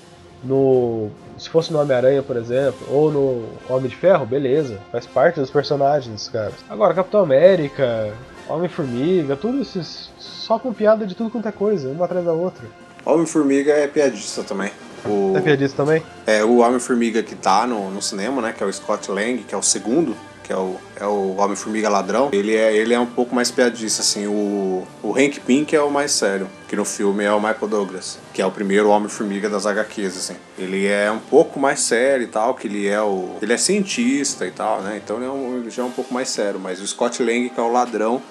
no. 0.44 1.10
Se 1.38 1.50
fosse 1.50 1.72
no 1.72 1.80
Homem-Aranha, 1.80 2.24
por 2.24 2.36
exemplo, 2.36 2.80
ou 2.90 3.12
no 3.12 3.46
Homem 3.70 3.88
de 3.88 3.96
Ferro, 3.96 4.26
beleza. 4.26 4.80
Faz 4.92 5.06
parte 5.06 5.40
dos 5.40 5.52
personagens, 5.52 6.28
cara. 6.30 6.52
Agora, 6.68 6.96
Capitão 6.96 7.22
América, 7.22 8.12
Homem-Formiga, 8.50 9.36
tudo 9.36 9.62
isso 9.62 10.12
só 10.18 10.58
com 10.58 10.74
piada 10.74 11.06
de 11.06 11.14
tudo 11.14 11.30
quanto 11.30 11.48
é 11.48 11.52
coisa, 11.52 11.90
uma 11.90 12.06
atrás 12.06 12.26
da 12.26 12.34
outra. 12.34 12.66
Homem-Formiga 13.14 13.72
é 13.72 13.88
piadista 13.88 14.44
também. 14.44 14.72
O, 15.06 15.34
é 15.38 15.42
piadista 15.42 15.84
também? 15.84 16.04
É, 16.26 16.44
o 16.44 16.58
Homem-Formiga 16.58 17.24
que 17.24 17.36
tá 17.36 17.66
no, 17.66 17.90
no 17.90 18.02
cinema, 18.02 18.42
né? 18.42 18.54
Que 18.56 18.64
é 18.64 18.66
o 18.66 18.74
Scott 18.74 19.10
Lang, 19.10 19.44
que 19.44 19.56
é 19.56 19.58
o 19.58 19.64
segundo, 19.64 20.16
que 20.44 20.52
é 20.52 20.58
o, 20.58 20.76
é 21.00 21.06
o 21.06 21.36
Homem-Formiga 21.38 21.88
ladrão. 21.88 22.30
Ele 22.34 22.56
é, 22.56 22.76
ele 22.76 22.94
é 22.94 23.00
um 23.00 23.06
pouco 23.06 23.34
mais 23.34 23.52
piadista, 23.52 24.02
assim. 24.02 24.28
O, 24.28 24.86
o 25.02 25.12
Hank 25.12 25.40
Pink 25.40 25.76
é 25.76 25.82
o 25.82 25.90
mais 25.90 26.12
sério, 26.12 26.50
que 26.68 26.76
no 26.76 26.84
filme 26.84 27.24
é 27.24 27.32
o 27.32 27.40
Michael 27.40 27.68
Douglas, 27.68 28.18
que 28.34 28.42
é 28.42 28.46
o 28.46 28.52
primeiro 28.52 28.90
Homem-Formiga 28.90 29.50
das 29.50 29.66
HQs, 29.66 30.18
assim. 30.18 30.36
Ele 30.58 30.86
é 30.86 31.10
um 31.12 31.20
pouco 31.20 31.60
mais 31.60 31.80
sério 31.80 32.24
e 32.24 32.28
tal, 32.28 32.56
que 32.56 32.68
ele 32.68 32.88
é 32.88 33.02
o... 33.02 33.38
Ele 33.42 33.54
é 33.54 33.58
cientista 33.58 34.46
e 34.46 34.52
tal, 34.52 34.82
né? 34.82 35.00
Então 35.04 35.18
ele, 35.18 35.26
é 35.26 35.30
um, 35.30 35.58
ele 35.58 35.70
já 35.70 35.84
é 35.84 35.86
um 35.86 35.92
pouco 35.92 36.14
mais 36.14 36.30
sério. 36.30 36.60
Mas 36.60 36.82
o 36.82 36.88
Scott 36.88 37.22
Lang, 37.24 37.50
que 37.50 37.60
é 37.60 37.64
o 37.64 37.72
ladrão, 37.72 38.22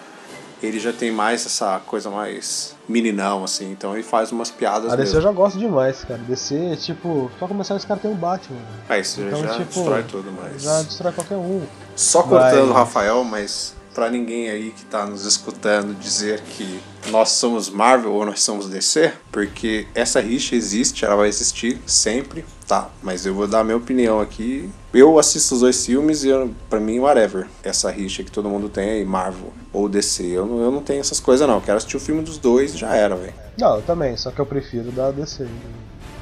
ele 0.62 0.78
já 0.78 0.92
tem 0.92 1.10
mais 1.10 1.44
essa 1.44 1.80
coisa 1.86 2.10
mais 2.10 2.75
meninão, 2.88 3.44
assim, 3.44 3.70
então 3.70 3.94
ele 3.94 4.02
faz 4.02 4.32
umas 4.32 4.50
piadas. 4.50 4.92
A 4.92 4.96
DC 4.96 5.02
mesmo. 5.02 5.18
eu 5.18 5.22
já 5.22 5.32
gosto 5.32 5.58
demais, 5.58 6.04
cara. 6.04 6.20
DC, 6.20 6.76
tipo, 6.76 7.30
só 7.38 7.46
começar 7.46 7.76
esse 7.76 7.86
cara 7.86 8.00
tem 8.00 8.10
o 8.10 8.14
Batman. 8.14 8.58
É, 8.88 9.00
isso 9.00 9.20
então, 9.20 9.42
já 9.42 9.52
tipo, 9.52 9.64
destrói 9.64 10.02
tudo, 10.04 10.32
mas. 10.32 10.62
Já 10.62 10.82
destrói 10.82 11.12
qualquer 11.12 11.36
um. 11.36 11.62
Só 11.94 12.22
cortando 12.22 12.70
o 12.70 12.72
Rafael, 12.72 13.22
mas 13.25 13.75
para 13.97 14.11
ninguém 14.11 14.50
aí 14.50 14.75
que 14.76 14.85
tá 14.85 15.07
nos 15.07 15.25
escutando 15.25 15.99
dizer 15.99 16.43
que 16.43 16.83
nós 17.09 17.31
somos 17.31 17.71
Marvel 17.71 18.12
ou 18.12 18.26
nós 18.26 18.43
somos 18.43 18.69
DC, 18.69 19.11
porque 19.33 19.87
essa 19.95 20.21
rixa 20.21 20.55
existe, 20.55 21.07
ela 21.07 21.17
vai 21.17 21.29
existir 21.29 21.81
sempre, 21.87 22.45
tá? 22.69 22.91
Mas 23.03 23.25
eu 23.25 23.35
vou 23.35 23.47
dar 23.47 23.61
a 23.61 23.65
minha 23.65 23.79
opinião 23.79 24.21
aqui. 24.21 24.69
Eu 24.93 25.19
assisto 25.19 25.55
os 25.55 25.62
dois 25.62 25.87
filmes 25.87 26.25
e 26.25 26.29
para 26.69 26.79
mim 26.79 26.99
whatever. 26.99 27.47
Essa 27.62 27.91
rixa 27.91 28.23
que 28.23 28.31
todo 28.31 28.50
mundo 28.50 28.69
tem 28.69 28.91
aí, 28.91 29.05
Marvel 29.05 29.50
ou 29.73 29.88
DC, 29.88 30.25
eu 30.26 30.45
não, 30.45 30.61
eu 30.61 30.71
não 30.71 30.83
tenho 30.83 31.00
essas 31.00 31.19
coisas 31.19 31.49
não. 31.49 31.55
Eu 31.55 31.62
quero 31.62 31.79
assistir 31.79 31.97
o 31.97 32.00
filme 32.00 32.21
dos 32.21 32.37
dois 32.37 32.75
e 32.75 32.76
já 32.76 32.95
era, 32.95 33.17
velho. 33.17 33.33
Não, 33.59 33.76
eu 33.76 33.83
também, 33.83 34.15
só 34.19 34.31
que 34.31 34.38
eu 34.38 34.45
prefiro 34.45 34.93
da 34.93 35.11
DC. 35.11 35.49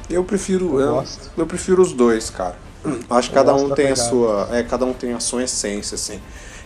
Eu 0.08 0.22
prefiro, 0.22 0.78
eu, 0.78 0.94
eu, 0.98 1.04
eu 1.38 1.46
prefiro 1.46 1.82
os 1.82 1.92
dois, 1.92 2.30
cara. 2.30 2.54
Acho 3.10 3.30
que 3.30 3.34
cada 3.34 3.52
um 3.52 3.70
tem 3.70 3.88
a 3.88 3.96
sua, 3.96 4.48
é, 4.52 4.62
cada 4.62 4.84
um 4.84 4.92
tem 4.92 5.12
a 5.12 5.18
sua 5.18 5.42
essência 5.42 5.96
assim. 5.96 6.20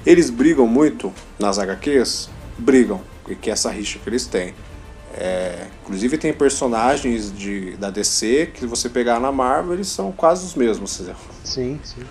Eles 0.05 0.31
brigam 0.31 0.67
muito 0.67 1.13
nas 1.39 1.59
HQs? 1.59 2.31
Brigam, 2.57 3.01
que 3.41 3.51
é 3.51 3.53
essa 3.53 3.71
rixa 3.71 3.99
que 3.99 4.09
eles 4.09 4.27
têm. 4.27 4.55
É, 5.15 5.67
inclusive 5.83 6.19
tem 6.19 6.33
personagens 6.33 7.33
de, 7.37 7.77
da 7.77 7.91
DC 7.91 8.51
que 8.55 8.67
você 8.67 8.89
pegar 8.89 9.19
na 9.19 9.33
Marvel, 9.33 9.75
eles 9.75 9.89
são 9.89 10.13
quase 10.13 10.45
os 10.45 10.55
mesmos. 10.55 11.01
Sim, 11.45 11.81
sim. 11.83 12.03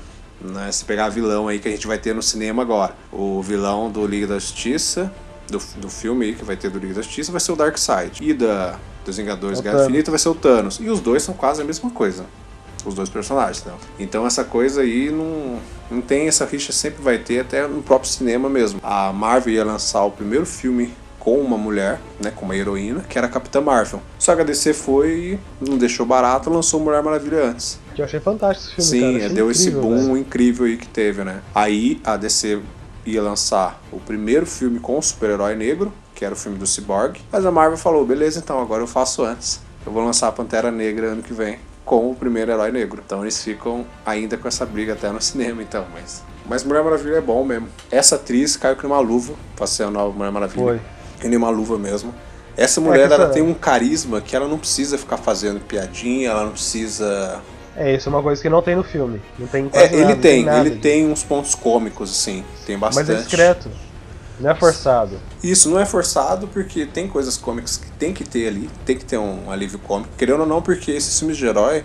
Né? 0.42 0.72
Se 0.72 0.84
pegar 0.84 1.10
vilão 1.10 1.48
aí 1.48 1.60
que 1.60 1.68
a 1.68 1.72
gente 1.72 1.88
vai 1.88 1.98
ter 1.98 2.14
no 2.14 2.22
cinema 2.22 2.62
agora. 2.62 2.96
O 3.12 3.42
vilão 3.42 3.90
do 3.90 4.06
Liga 4.06 4.28
da 4.28 4.40
Justiça 4.40 5.12
do, 5.50 5.60
do 5.78 5.90
filme 5.90 6.26
aí, 6.26 6.36
que 6.36 6.44
vai 6.44 6.56
ter 6.56 6.70
do 6.70 6.80
Liga 6.80 6.96
da 6.96 7.02
Justiça, 7.02 7.32
vai 7.32 7.42
ser 7.42 7.52
o 7.52 7.56
Darkseid. 7.56 8.20
E 8.22 8.34
da 8.34 8.78
dos 9.08 9.18
Vingadores 9.18 9.60
É 9.60 9.64
Guerra. 9.64 9.84
Infinita 9.84 10.12
vai 10.12 10.20
ser 10.20 10.30
o 10.30 10.36
Thanos. 10.36 10.80
E 10.82 10.90
os 10.90 11.00
dois 11.00 11.24
são 11.24 11.34
quase 11.34 11.62
a 11.62 11.66
mesma 11.66 11.90
coisa. 11.90 12.26
Os 12.86 12.94
dois 12.94 13.10
personagens, 13.10 13.64
né? 13.66 13.74
Então 14.00 14.26
essa 14.26 14.44
coisa 14.44 14.82
aí 14.82 15.12
não, 15.12 15.60
não 15.90 16.02
tem, 16.02 16.28
essa 16.28 16.46
rixa 16.46 16.72
sempre 16.72 17.02
vai 17.02 17.18
ter, 17.18 17.40
até 17.40 17.68
no 17.68 17.82
próprio 17.82 18.10
cinema 18.10 18.50
mesmo. 18.50 18.80
A 18.84 19.12
Marvel 19.12 19.54
ia 19.54 19.66
lançar 19.66 20.04
o 20.04 20.12
primeiro 20.12 20.46
filme 20.46 20.94
com 21.28 21.42
uma 21.42 21.58
mulher, 21.58 22.00
né, 22.24 22.32
com 22.34 22.46
uma 22.46 22.56
heroína, 22.56 23.02
que 23.02 23.18
era 23.18 23.28
a 23.28 23.30
Capitã 23.30 23.60
Marvel. 23.60 24.02
Só 24.18 24.34
que 24.34 24.42
a 24.42 24.44
DC 24.46 24.74
foi 24.74 25.38
e 25.62 25.66
não 25.70 25.78
deixou 25.78 26.06
barato, 26.06 26.50
lançou 26.50 26.80
Mulher 26.80 27.04
Maravilha 27.04 27.44
antes. 27.44 27.78
Que 27.94 28.02
eu 28.02 28.06
achei 28.06 28.22
fantástico 28.22 28.80
esse 28.80 28.92
filme, 28.92 29.14
Sim, 29.16 29.20
cara. 29.20 29.34
deu 29.34 29.52
esse 29.52 29.64
incrível, 29.64 29.82
boom 29.82 30.06
velho. 30.06 30.18
incrível 30.18 30.66
aí 30.66 30.78
que 30.78 30.88
teve, 30.88 31.26
né? 31.26 31.42
Aí 31.54 32.00
a 32.06 32.16
DC 32.16 32.62
ia 33.06 33.22
lançar 33.22 33.82
o 33.92 34.00
primeiro 34.00 34.46
filme 34.46 34.80
com 34.80 34.98
o 34.98 35.02
super-herói 35.02 35.54
negro, 35.54 35.92
que 36.16 36.24
era 36.24 36.34
o 36.34 36.38
filme 36.38 36.58
do 36.58 36.66
Cyborg, 36.66 37.20
mas 37.30 37.46
a 37.46 37.52
Marvel 37.52 37.78
falou: 37.78 38.06
beleza, 38.06 38.40
então 38.40 38.62
agora 38.62 38.82
eu 38.82 38.88
faço 38.88 39.22
antes. 39.22 39.60
Eu 39.86 39.92
vou 39.92 40.06
lançar 40.06 40.30
a 40.30 40.32
Pantera 40.32 40.72
Negra 40.72 41.08
ano 41.08 41.22
que 41.22 41.34
vem 41.34 41.60
com 41.88 42.12
o 42.12 42.14
primeiro 42.14 42.52
herói 42.52 42.70
negro. 42.70 43.02
Então 43.04 43.24
eles 43.24 43.42
ficam 43.42 43.86
ainda 44.06 44.38
com 44.38 44.48
essa 44.48 44.66
briga 44.66 44.94
até 44.94 45.10
no 45.10 45.22
cinema, 45.22 45.64
então, 45.64 45.86
mas. 45.92 46.22
Mas 46.46 46.64
Mulher 46.64 46.84
Maravilha 46.84 47.16
é 47.16 47.22
bom 47.22 47.44
mesmo. 47.44 47.68
Essa 47.90 48.16
atriz 48.16 48.56
caiu 48.56 48.76
com 48.76 48.88
uma 48.88 49.00
luva 49.00 49.34
ser 49.66 49.84
a 49.84 49.90
nova 49.90 50.16
Mulher 50.16 50.32
Maravilha. 50.32 50.64
Foi. 50.64 50.82
Que 51.20 51.28
nem 51.28 51.38
uma 51.38 51.50
luva 51.50 51.78
mesmo. 51.78 52.14
Essa 52.56 52.82
mulher, 52.82 53.08
que 53.08 53.14
ela 53.14 53.30
tem 53.30 53.42
um 53.42 53.54
carisma 53.54 54.20
que 54.20 54.36
ela 54.36 54.48
não 54.48 54.58
precisa 54.58 54.98
ficar 54.98 55.18
fazendo 55.18 55.60
piadinha, 55.60 56.30
ela 56.30 56.46
não 56.46 56.52
precisa 56.52 57.42
É, 57.76 57.96
isso 57.96 58.10
é 58.10 58.12
uma 58.12 58.24
coisa 58.24 58.42
que 58.42 58.50
não 58.50 58.62
tem 58.62 58.76
no 58.76 58.84
filme. 58.84 59.22
Não 59.38 59.48
tem 59.48 59.68
é, 59.68 59.70
quase 59.70 59.94
ele 59.94 60.04
nada, 60.04 60.16
tem, 60.16 60.44
nada 60.44 60.68
ele 60.68 60.78
tem 60.78 61.06
uns 61.06 61.24
pontos 61.24 61.54
cômicos, 61.54 62.10
assim, 62.10 62.44
tem 62.66 62.76
Mas 62.78 62.96
bastante. 62.96 63.12
é 63.12 63.22
discreto. 63.22 63.70
Não 64.40 64.52
é 64.52 64.56
forçado. 64.56 65.20
Isso 65.44 65.70
não 65.70 65.80
é 65.80 65.86
forçado 65.86 66.48
porque 66.48 66.86
tem 66.86 67.08
coisas 67.08 67.38
cômicas 67.38 67.78
que 67.78 67.90
tem 67.92 68.14
que 68.14 68.24
ter 68.24 68.48
ali, 68.48 68.70
tem 68.86 68.98
que 68.98 69.06
ter 69.06 69.18
um 69.18 69.50
alívio 69.50 69.80
cômico. 69.80 70.12
Querendo 70.18 70.42
ou 70.42 70.46
não, 70.46 70.62
porque 70.62 70.92
esses 70.92 71.18
filmes 71.18 71.38
de 71.38 71.46
herói, 71.46 71.84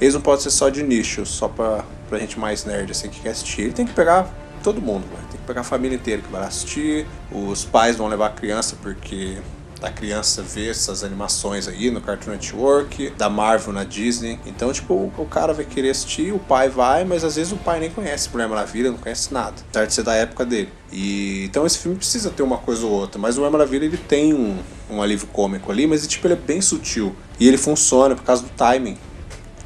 eles 0.00 0.14
não 0.14 0.20
podem 0.20 0.42
ser 0.42 0.50
só 0.50 0.68
de 0.68 0.82
nicho, 0.82 1.24
só 1.24 1.48
pra, 1.48 1.84
pra 2.08 2.18
gente 2.18 2.38
mais 2.38 2.64
nerd, 2.64 2.90
assim, 2.90 3.08
que 3.08 3.20
quer 3.20 3.30
assistir. 3.30 3.62
Ele 3.62 3.72
tem 3.72 3.86
que 3.86 3.94
pegar 3.94 4.28
todo 4.62 4.80
mundo, 4.80 5.04
vai. 5.12 5.22
tem 5.30 5.40
que 5.40 5.46
pegar 5.46 5.60
a 5.60 5.64
família 5.64 5.96
inteira 5.96 6.20
que 6.20 6.30
vai 6.30 6.44
assistir. 6.44 7.06
Os 7.30 7.64
pais 7.64 7.96
vão 7.96 8.08
levar 8.08 8.26
a 8.26 8.30
criança 8.30 8.76
porque 8.82 9.38
a 9.84 9.90
criança 9.90 10.42
vê 10.42 10.70
essas 10.70 11.04
animações 11.04 11.68
aí 11.68 11.90
no 11.90 12.00
Cartoon 12.00 12.30
Network, 12.30 13.10
da 13.10 13.28
Marvel 13.28 13.72
na 13.72 13.84
Disney. 13.84 14.38
Então, 14.46 14.72
tipo, 14.72 14.94
o, 14.94 15.26
cara 15.26 15.52
vai 15.52 15.64
querer 15.64 15.90
assistir, 15.90 16.32
o 16.32 16.38
pai 16.38 16.68
vai, 16.68 17.04
mas 17.04 17.22
às 17.22 17.36
vezes 17.36 17.52
o 17.52 17.56
pai 17.56 17.80
nem 17.80 17.90
conhece 17.90 18.30
Mulher 18.32 18.48
Maravilha, 18.48 18.90
não 18.90 18.98
conhece 18.98 19.32
nada. 19.32 19.54
Apesar 19.68 19.86
de 19.86 19.94
ser 19.94 20.02
da 20.02 20.14
época 20.14 20.44
dele. 20.44 20.70
E 20.90 21.44
então 21.44 21.66
esse 21.66 21.78
filme 21.78 21.96
precisa 21.96 22.30
ter 22.30 22.42
uma 22.42 22.56
coisa 22.56 22.86
ou 22.86 22.92
outra, 22.92 23.20
mas 23.20 23.36
o 23.36 23.40
Mulher 23.40 23.52
Maravilha 23.52 23.84
ele 23.84 23.96
tem 23.96 24.32
um, 24.32 24.58
um 24.90 25.02
alívio 25.02 25.26
cômico 25.28 25.70
ali, 25.70 25.86
mas 25.86 26.06
tipo, 26.06 26.26
ele 26.26 26.34
é 26.34 26.38
bem 26.38 26.60
sutil. 26.60 27.14
E 27.38 27.46
ele 27.46 27.58
funciona 27.58 28.14
por 28.14 28.24
causa 28.24 28.42
do 28.42 28.48
timing. 28.50 28.96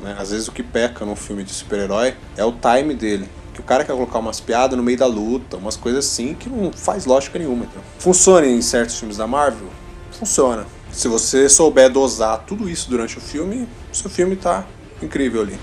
Né? 0.00 0.16
Às 0.18 0.30
vezes 0.30 0.48
o 0.48 0.52
que 0.52 0.62
peca 0.62 1.04
num 1.04 1.16
filme 1.16 1.44
de 1.44 1.52
super-herói 1.52 2.14
é 2.36 2.44
o 2.44 2.52
time 2.52 2.94
dele. 2.94 3.28
O 3.58 3.62
cara 3.62 3.84
quer 3.84 3.92
colocar 3.92 4.20
umas 4.20 4.38
piadas 4.38 4.76
no 4.76 4.84
meio 4.84 4.96
da 4.96 5.06
luta, 5.06 5.56
umas 5.56 5.76
coisas 5.76 6.06
assim 6.06 6.32
que 6.32 6.48
não 6.48 6.72
faz 6.72 7.06
lógica 7.06 7.38
nenhuma. 7.40 7.64
Então. 7.64 7.82
Funciona 7.98 8.46
em 8.46 8.62
certos 8.62 8.96
filmes 8.96 9.16
da 9.16 9.26
Marvel? 9.26 9.68
Funciona. 10.12 10.66
Se 10.92 11.06
você 11.08 11.48
souber 11.48 11.90
dosar 11.90 12.44
tudo 12.46 12.68
isso 12.68 12.88
durante 12.90 13.18
o 13.18 13.20
filme, 13.20 13.68
seu 13.92 14.10
filme 14.10 14.36
tá 14.36 14.66
incrível 15.02 15.42
ali. 15.42 15.58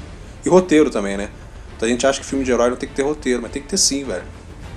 E 0.46 0.50
roteiro 0.50 0.90
também, 0.90 1.18
né? 1.18 1.30
Então 1.76 1.88
a 1.88 1.92
gente 1.92 2.06
acha 2.06 2.20
que 2.20 2.26
filme 2.26 2.46
de 2.46 2.52
herói 2.52 2.70
não 2.70 2.78
tem 2.78 2.88
que 2.88 2.96
ter 2.96 3.02
roteiro, 3.04 3.42
mas 3.42 3.52
tem 3.52 3.62
que 3.62 3.68
ter 3.68 3.78
sim, 3.78 4.04
velho. 4.04 4.24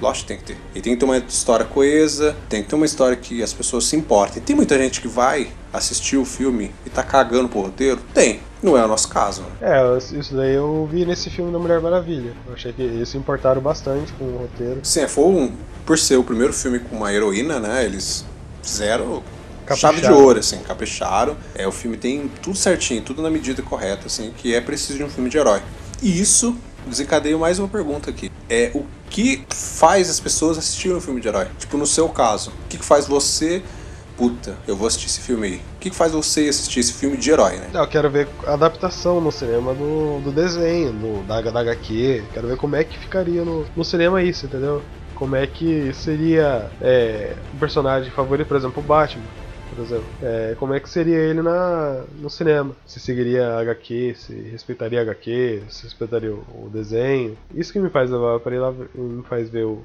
Lógico 0.00 0.26
que 0.26 0.28
tem 0.28 0.36
que 0.38 0.44
ter. 0.44 0.56
E 0.74 0.80
tem 0.80 0.94
que 0.94 0.98
ter 1.00 1.04
uma 1.04 1.18
história 1.18 1.66
coesa, 1.66 2.36
tem 2.48 2.62
que 2.62 2.68
ter 2.68 2.74
uma 2.76 2.86
história 2.86 3.16
que 3.16 3.42
as 3.42 3.52
pessoas 3.52 3.84
se 3.84 3.96
importem. 3.96 4.42
Tem 4.42 4.54
muita 4.54 4.78
gente 4.78 5.00
que 5.00 5.08
vai 5.08 5.48
assistir 5.72 6.16
o 6.16 6.24
filme 6.24 6.72
e 6.86 6.90
tá 6.90 7.02
cagando 7.02 7.48
pro 7.48 7.60
roteiro? 7.60 8.00
Tem. 8.14 8.40
Não 8.62 8.76
é 8.76 8.84
o 8.84 8.88
nosso 8.88 9.08
caso. 9.08 9.42
né? 9.42 9.48
É, 9.60 9.98
isso 9.98 10.34
daí 10.34 10.54
eu 10.54 10.88
vi 10.90 11.04
nesse 11.04 11.30
filme 11.30 11.52
da 11.52 11.58
Mulher 11.58 11.80
Maravilha. 11.80 12.32
Eu 12.46 12.54
achei 12.54 12.72
que 12.72 12.82
eles 12.82 13.08
se 13.08 13.16
importaram 13.16 13.60
bastante 13.60 14.12
com 14.14 14.24
o 14.24 14.38
roteiro. 14.38 14.80
Sim, 14.82 15.06
foi 15.06 15.24
um, 15.24 15.52
por 15.84 15.98
ser 15.98 16.16
o 16.16 16.24
primeiro 16.24 16.52
filme 16.52 16.78
com 16.80 16.96
uma 16.96 17.12
heroína, 17.12 17.60
né? 17.60 17.84
Eles 17.84 18.24
fizeram. 18.62 19.22
Chave 19.76 20.00
de 20.00 20.10
ouro, 20.10 20.38
assim, 20.38 20.58
capricharam. 20.58 21.36
É, 21.54 21.66
o 21.66 21.72
filme 21.72 21.96
tem 21.96 22.28
tudo 22.42 22.56
certinho, 22.56 23.02
tudo 23.02 23.22
na 23.22 23.30
medida 23.30 23.62
correta, 23.62 24.06
assim, 24.06 24.32
que 24.36 24.54
é 24.54 24.60
preciso 24.60 24.98
de 24.98 25.04
um 25.04 25.08
filme 25.08 25.28
de 25.28 25.38
herói. 25.38 25.62
E 26.02 26.20
isso 26.20 26.56
desencadeia 26.86 27.36
mais 27.36 27.58
uma 27.58 27.68
pergunta 27.68 28.10
aqui. 28.10 28.30
É 28.48 28.70
o 28.74 28.84
que 29.10 29.44
faz 29.50 30.10
as 30.10 30.20
pessoas 30.20 30.58
assistirem 30.58 30.96
um 30.96 31.00
filme 31.00 31.20
de 31.20 31.28
herói? 31.28 31.46
Tipo, 31.58 31.76
no 31.76 31.86
seu 31.86 32.08
caso, 32.08 32.50
o 32.50 32.68
que 32.68 32.78
faz 32.78 33.06
você. 33.06 33.62
Puta, 34.16 34.56
eu 34.66 34.74
vou 34.74 34.88
assistir 34.88 35.06
esse 35.06 35.20
filme 35.20 35.46
aí. 35.46 35.54
O 35.76 35.78
que 35.78 35.90
que 35.90 35.96
faz 35.96 36.10
você 36.10 36.46
ir 36.46 36.48
assistir 36.48 36.80
esse 36.80 36.92
filme 36.92 37.16
de 37.16 37.30
herói, 37.30 37.56
né? 37.56 37.68
Não, 37.72 37.82
eu 37.82 37.86
quero 37.86 38.10
ver 38.10 38.28
a 38.44 38.54
adaptação 38.54 39.20
no 39.20 39.30
cinema 39.30 39.72
do, 39.74 40.20
do 40.20 40.32
desenho, 40.32 40.92
do, 40.92 41.22
da, 41.24 41.40
da 41.40 41.60
HQ. 41.60 42.24
Quero 42.34 42.48
ver 42.48 42.56
como 42.56 42.74
é 42.74 42.82
que 42.82 42.98
ficaria 42.98 43.44
no, 43.44 43.64
no 43.76 43.84
cinema 43.84 44.20
isso, 44.20 44.46
entendeu? 44.46 44.82
Como 45.14 45.36
é 45.36 45.46
que 45.46 45.92
seria 45.94 46.68
é, 46.82 47.36
o 47.54 47.58
personagem 47.58 48.10
favorito, 48.10 48.48
por 48.48 48.56
exemplo, 48.56 48.82
o 48.82 48.86
Batman. 48.86 49.22
Por 49.74 49.84
exemplo, 49.84 50.04
É, 50.22 50.56
como 50.58 50.74
é 50.74 50.80
que 50.80 50.88
seria 50.88 51.16
ele 51.16 51.42
na, 51.42 52.02
no 52.20 52.30
cinema? 52.30 52.74
Se 52.86 52.98
seguiria 52.98 53.48
a 53.48 53.60
HQ, 53.60 54.16
se 54.18 54.32
respeitaria 54.32 55.00
a 55.00 55.02
HQ, 55.02 55.62
se 55.68 55.84
respeitaria 55.84 56.32
o, 56.32 56.66
o 56.66 56.70
desenho. 56.72 57.36
Isso 57.54 57.72
que 57.72 57.78
me 57.78 57.90
faz 57.90 58.10
levar 58.10 58.40
para 58.40 58.54
ir 58.54 58.58
lá, 58.58 58.72
me 58.72 59.22
faz 59.24 59.48
ver 59.48 59.64
o, 59.64 59.84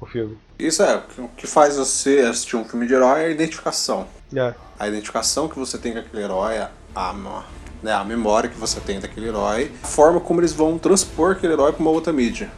o 0.00 0.06
filme. 0.06 0.36
Isso 0.58 0.82
é, 0.82 1.02
o 1.18 1.28
que 1.28 1.46
faz 1.46 1.76
você 1.76 2.20
assistir 2.20 2.56
um 2.56 2.64
filme 2.64 2.86
de 2.86 2.94
herói 2.94 3.22
é 3.22 3.26
a 3.26 3.30
identificação. 3.30 4.06
É, 4.34 4.54
a 4.78 4.88
identificação 4.88 5.48
que 5.48 5.58
você 5.58 5.78
tem 5.78 5.92
com 5.92 5.98
aquele 5.98 6.22
herói, 6.22 6.58
a, 6.58 6.70
a, 6.94 7.44
né, 7.82 7.92
a 7.92 8.04
memória 8.04 8.48
que 8.48 8.58
você 8.58 8.80
tem 8.80 9.00
daquele 9.00 9.28
herói, 9.28 9.72
a 9.82 9.86
forma 9.86 10.20
como 10.20 10.40
eles 10.40 10.52
vão 10.52 10.78
transpor 10.78 11.32
aquele 11.32 11.54
herói 11.54 11.72
para 11.72 11.80
uma 11.80 11.90
outra 11.90 12.12
mídia. 12.12 12.50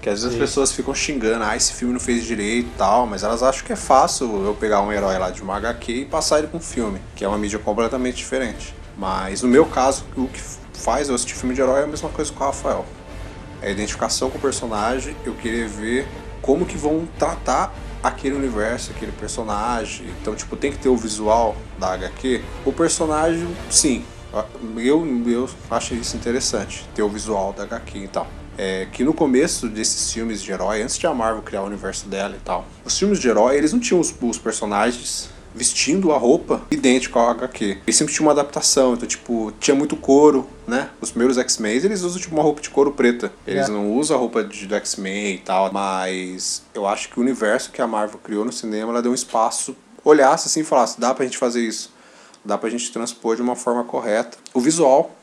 Que 0.00 0.08
às 0.08 0.22
vezes 0.22 0.36
Sim. 0.36 0.42
as 0.42 0.48
pessoas 0.48 0.72
ficam 0.72 0.94
xingando, 0.94 1.44
ah, 1.44 1.54
esse 1.54 1.74
filme 1.74 1.92
não 1.92 2.00
fez 2.00 2.24
direito 2.24 2.68
e 2.68 2.78
tal, 2.78 3.06
mas 3.06 3.22
elas 3.22 3.42
acham 3.42 3.64
que 3.64 3.72
é 3.72 3.76
fácil 3.76 4.44
eu 4.44 4.54
pegar 4.54 4.80
um 4.80 4.90
herói 4.90 5.18
lá 5.18 5.30
de 5.30 5.42
uma 5.42 5.56
HQ 5.56 5.92
e 5.92 6.04
passar 6.06 6.38
ele 6.38 6.46
para 6.46 6.56
um 6.56 6.62
filme, 6.62 7.00
que 7.14 7.24
é 7.24 7.28
uma 7.28 7.36
mídia 7.36 7.58
completamente 7.58 8.16
diferente. 8.16 8.74
Mas 8.96 9.42
no 9.42 9.48
meu 9.48 9.66
caso, 9.66 10.04
o 10.16 10.26
que 10.26 10.40
faz 10.72 11.08
eu 11.08 11.14
assistir 11.14 11.34
filme 11.34 11.54
de 11.54 11.60
herói 11.60 11.80
é 11.80 11.84
a 11.84 11.86
mesma 11.86 12.08
coisa 12.08 12.32
com 12.32 12.42
o 12.42 12.46
Rafael. 12.46 12.86
É 13.60 13.68
a 13.68 13.70
identificação 13.70 14.30
com 14.30 14.38
o 14.38 14.40
personagem, 14.40 15.14
eu 15.24 15.34
querer 15.34 15.68
ver 15.68 16.08
como 16.40 16.64
que 16.64 16.78
vão 16.78 17.06
tratar 17.18 17.74
aquele 18.02 18.34
universo, 18.34 18.90
aquele 18.90 19.12
personagem. 19.12 20.06
Então, 20.20 20.34
tipo, 20.34 20.56
tem 20.56 20.72
que 20.72 20.78
ter 20.78 20.88
o 20.88 20.96
visual 20.96 21.54
da 21.78 21.92
HQ. 21.92 22.42
O 22.64 22.72
personagem, 22.72 23.46
sim. 23.68 24.04
Eu, 24.76 25.04
eu 25.26 25.50
acho 25.70 25.94
isso 25.94 26.16
interessante, 26.16 26.88
ter 26.94 27.02
o 27.02 27.08
visual 27.08 27.52
da 27.52 27.64
HQ 27.64 27.98
e 27.98 28.08
tal. 28.08 28.26
É 28.62 28.86
que 28.92 29.02
no 29.04 29.14
começo 29.14 29.68
desses 29.68 30.12
filmes 30.12 30.42
de 30.42 30.52
herói, 30.52 30.82
antes 30.82 30.98
de 30.98 31.06
a 31.06 31.14
Marvel 31.14 31.40
criar 31.42 31.62
o 31.62 31.66
universo 31.66 32.06
dela 32.08 32.36
e 32.36 32.40
tal, 32.44 32.66
os 32.84 32.98
filmes 32.98 33.18
de 33.18 33.26
herói, 33.26 33.56
eles 33.56 33.72
não 33.72 33.80
tinham 33.80 33.98
os, 33.98 34.14
os 34.20 34.36
personagens 34.36 35.30
vestindo 35.54 36.12
a 36.12 36.18
roupa 36.18 36.60
idêntica 36.70 37.18
ao 37.18 37.30
HQ. 37.30 37.78
Eles 37.86 37.96
sempre 37.96 38.12
tinham 38.12 38.26
uma 38.26 38.32
adaptação, 38.32 38.92
então, 38.92 39.08
tipo, 39.08 39.50
tinha 39.58 39.74
muito 39.74 39.96
couro, 39.96 40.46
né? 40.66 40.90
Os 41.00 41.10
primeiros 41.10 41.38
X-Men, 41.38 41.76
eles 41.76 42.02
usam, 42.02 42.20
tipo, 42.20 42.34
uma 42.34 42.42
roupa 42.42 42.60
de 42.60 42.68
couro 42.70 42.92
preta. 42.92 43.32
Eles 43.46 43.66
É. 43.66 43.72
não 43.72 43.92
usam 43.96 44.16
a 44.16 44.20
roupa 44.20 44.44
de, 44.44 44.66
do 44.66 44.74
X-Men 44.74 45.34
e 45.36 45.38
tal, 45.38 45.72
mas 45.72 46.62
eu 46.74 46.86
acho 46.86 47.08
que 47.08 47.18
o 47.18 47.22
universo 47.22 47.70
que 47.72 47.80
a 47.80 47.86
Marvel 47.86 48.20
criou 48.22 48.44
no 48.44 48.52
cinema, 48.52 48.92
ela 48.92 49.00
deu 49.02 49.10
um 49.10 49.14
espaço, 49.14 49.74
olhasse 50.04 50.46
assim 50.48 50.60
e 50.60 50.64
falasse, 50.64 51.00
dá 51.00 51.14
pra 51.14 51.24
gente 51.24 51.38
fazer 51.38 51.62
isso. 51.62 51.92
Dá 52.44 52.56
pra 52.56 52.70
gente 52.70 52.90
transpor 52.92 53.36
de 53.36 53.42
uma 53.42 53.56
forma 53.56 53.84
correta. 53.84 54.38
O 54.54 54.60
visual 54.60 55.14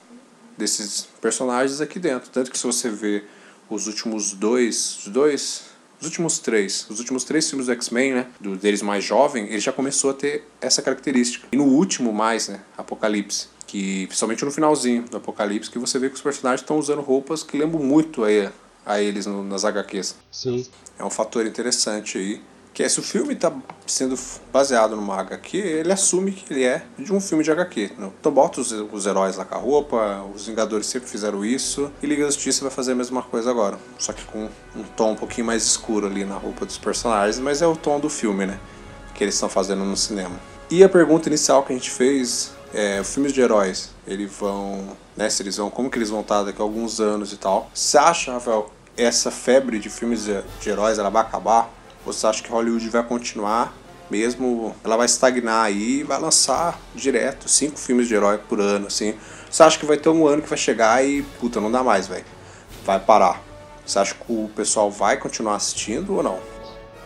desses 0.57 1.07
personagens 1.21 1.79
aqui 1.81 1.99
dentro. 1.99 2.29
Tanto 2.29 2.51
que 2.51 2.57
se 2.57 2.65
você 2.65 2.89
vê 2.89 3.23
os 3.69 3.87
últimos 3.87 4.33
dois. 4.33 4.99
Os 4.99 5.07
dois. 5.07 5.61
Os 5.99 6.05
últimos 6.05 6.37
três. 6.39 6.85
Os 6.89 6.99
últimos 6.99 7.23
três 7.23 7.49
filmes 7.49 7.65
do 7.67 7.71
X-Men, 7.73 8.13
né? 8.13 8.27
Do, 8.39 8.55
deles 8.55 8.81
mais 8.81 9.03
jovem, 9.03 9.45
ele 9.47 9.59
já 9.59 9.71
começou 9.73 10.11
a 10.11 10.13
ter 10.13 10.47
essa 10.61 10.81
característica. 10.81 11.47
E 11.51 11.55
no 11.57 11.63
último 11.65 12.13
mais, 12.13 12.47
né? 12.49 12.61
Apocalipse. 12.77 13.47
Que, 13.65 14.05
principalmente 14.07 14.45
no 14.45 14.51
finalzinho 14.51 15.03
do 15.03 15.17
Apocalipse, 15.17 15.69
que 15.69 15.79
você 15.79 15.97
vê 15.99 16.07
que 16.09 16.15
os 16.15 16.21
personagens 16.21 16.61
estão 16.61 16.77
usando 16.77 17.01
roupas 17.01 17.43
que 17.43 17.57
lembram 17.57 17.81
muito 17.83 18.23
a, 18.23 18.27
a 18.85 19.01
eles 19.01 19.25
no- 19.25 19.43
nas 19.43 19.65
HQs. 19.65 20.15
sim. 20.31 20.65
É 20.99 21.03
um 21.03 21.09
fator 21.09 21.45
interessante 21.45 22.17
aí. 22.17 22.41
Que 22.77 22.83
é 22.83 22.89
se 22.89 22.99
o 22.99 23.03
filme 23.03 23.33
está 23.33 23.51
sendo 23.87 24.15
baseado 24.53 24.95
numa 24.95 25.19
HQ, 25.19 25.57
ele 25.57 25.91
assume 25.91 26.31
que 26.31 26.53
ele 26.53 26.63
é 26.63 26.85
de 26.95 27.11
um 27.11 27.19
filme 27.19 27.43
de 27.43 27.49
HQ. 27.49 27.93
Então 27.97 28.31
bota 28.31 28.61
os, 28.61 28.71
os 28.71 29.07
heróis 29.07 29.35
lá 29.35 29.43
com 29.43 29.55
a 29.55 29.57
roupa, 29.57 30.23
os 30.35 30.45
Vingadores 30.45 30.85
sempre 30.85 31.09
fizeram 31.09 31.43
isso, 31.43 31.91
e 32.03 32.05
Liga 32.05 32.23
da 32.23 32.29
Justiça 32.29 32.61
vai 32.61 32.69
fazer 32.69 32.91
a 32.91 32.95
mesma 32.95 33.23
coisa 33.23 33.49
agora. 33.49 33.79
Só 33.97 34.13
que 34.13 34.23
com 34.25 34.47
um 34.75 34.83
tom 34.95 35.13
um 35.13 35.15
pouquinho 35.15 35.47
mais 35.47 35.63
escuro 35.63 36.05
ali 36.05 36.23
na 36.23 36.35
roupa 36.35 36.67
dos 36.67 36.77
personagens, 36.77 37.39
mas 37.39 37.63
é 37.63 37.65
o 37.65 37.75
tom 37.75 37.99
do 37.99 38.11
filme, 38.11 38.45
né? 38.45 38.59
Que 39.15 39.23
eles 39.23 39.33
estão 39.33 39.49
fazendo 39.49 39.83
no 39.83 39.97
cinema. 39.97 40.39
E 40.69 40.83
a 40.83 40.87
pergunta 40.87 41.29
inicial 41.29 41.63
que 41.63 41.73
a 41.73 41.75
gente 41.75 41.89
fez 41.89 42.51
é, 42.75 43.03
filmes 43.03 43.33
de 43.33 43.41
heróis, 43.41 43.89
eles 44.05 44.31
vão, 44.31 44.95
né, 45.15 45.31
se 45.31 45.41
eles 45.41 45.57
vão, 45.57 45.71
como 45.71 45.89
que 45.89 45.97
eles 45.97 46.11
vão 46.11 46.21
estar 46.21 46.43
daqui 46.43 46.61
a 46.61 46.63
alguns 46.63 46.99
anos 46.99 47.33
e 47.33 47.37
tal. 47.37 47.71
Você 47.73 47.97
acha, 47.97 48.33
Rafael, 48.33 48.69
essa 48.95 49.31
febre 49.31 49.79
de 49.79 49.89
filmes 49.89 50.25
de, 50.25 50.39
de 50.61 50.69
heróis 50.69 50.99
ela 50.99 51.09
vai 51.09 51.23
acabar? 51.23 51.75
Você 52.05 52.25
acha 52.27 52.41
que 52.43 52.49
Hollywood 52.51 52.87
vai 52.89 53.03
continuar 53.03 53.73
mesmo, 54.09 54.73
ela 54.83 54.95
vai 54.95 55.05
estagnar 55.05 55.65
aí 55.65 55.99
e 55.99 56.03
vai 56.03 56.19
lançar 56.19 56.79
direto 56.95 57.49
cinco 57.49 57.77
filmes 57.77 58.07
de 58.07 58.15
herói 58.15 58.37
por 58.37 58.59
ano, 58.61 58.87
assim. 58.87 59.15
Você 59.49 59.63
acha 59.63 59.77
que 59.77 59.85
vai 59.85 59.97
ter 59.97 60.09
um 60.09 60.25
ano 60.25 60.41
que 60.41 60.47
vai 60.49 60.57
chegar 60.57 61.03
e, 61.05 61.23
puta, 61.39 61.59
não 61.59 61.71
dá 61.71 61.83
mais, 61.83 62.07
velho. 62.07 62.23
Vai 62.85 62.99
parar. 62.99 63.41
Você 63.85 63.99
acha 63.99 64.13
que 64.15 64.21
o 64.31 64.49
pessoal 64.55 64.89
vai 64.89 65.17
continuar 65.17 65.55
assistindo 65.55 66.15
ou 66.15 66.23
não? 66.23 66.39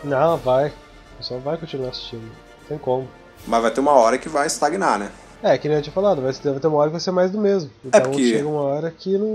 Não, 0.04 0.36
vai. 0.36 0.68
O 0.68 1.16
pessoal 1.18 1.40
vai 1.40 1.56
continuar 1.56 1.90
assistindo. 1.90 2.22
Não 2.22 2.68
tem 2.68 2.78
como. 2.78 3.08
Mas 3.46 3.62
vai 3.62 3.70
ter 3.72 3.80
uma 3.80 3.92
hora 3.92 4.18
que 4.18 4.28
vai 4.28 4.46
estagnar, 4.46 4.98
né? 4.98 5.10
É, 5.42 5.58
que 5.58 5.66
nem 5.68 5.76
eu 5.78 5.82
tinha 5.82 5.92
falado, 5.92 6.22
vai 6.22 6.32
ter 6.32 6.66
uma 6.68 6.76
hora 6.78 6.88
que 6.88 6.92
vai 6.92 7.00
ser 7.00 7.10
mais 7.10 7.32
do 7.32 7.38
mesmo. 7.40 7.68
Então 7.84 8.00
É 8.00 8.04
porque- 8.04 8.28
chega 8.30 8.46
uma 8.48 8.60
hora 8.62 8.92
que 8.96 9.18
não, 9.18 9.26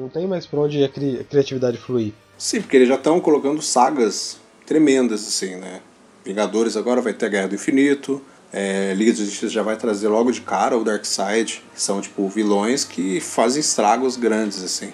não 0.00 0.08
tem 0.08 0.26
mais 0.26 0.46
pra 0.46 0.58
onde 0.60 0.82
a, 0.82 0.88
cri- 0.88 1.18
a 1.20 1.24
criatividade 1.24 1.76
fluir. 1.76 2.14
Sim, 2.38 2.62
porque 2.62 2.76
eles 2.78 2.88
já 2.88 2.94
estão 2.94 3.20
colocando 3.20 3.60
sagas 3.60 4.38
tremendas, 4.70 5.26
assim, 5.26 5.56
né? 5.56 5.80
Vingadores 6.24 6.76
agora 6.76 7.00
vai 7.00 7.12
ter 7.12 7.26
a 7.26 7.28
Guerra 7.28 7.48
do 7.48 7.56
Infinito. 7.56 8.22
É, 8.52 8.94
Liga 8.94 9.10
da 9.10 9.18
Justiça 9.18 9.48
já 9.48 9.64
vai 9.64 9.76
trazer 9.76 10.06
logo 10.06 10.30
de 10.30 10.42
cara 10.42 10.78
o 10.78 10.84
Darkseid, 10.84 11.64
que 11.74 11.82
são, 11.82 12.00
tipo, 12.00 12.28
vilões 12.28 12.84
que 12.84 13.18
fazem 13.18 13.58
estragos 13.58 14.16
grandes, 14.16 14.62
assim. 14.62 14.92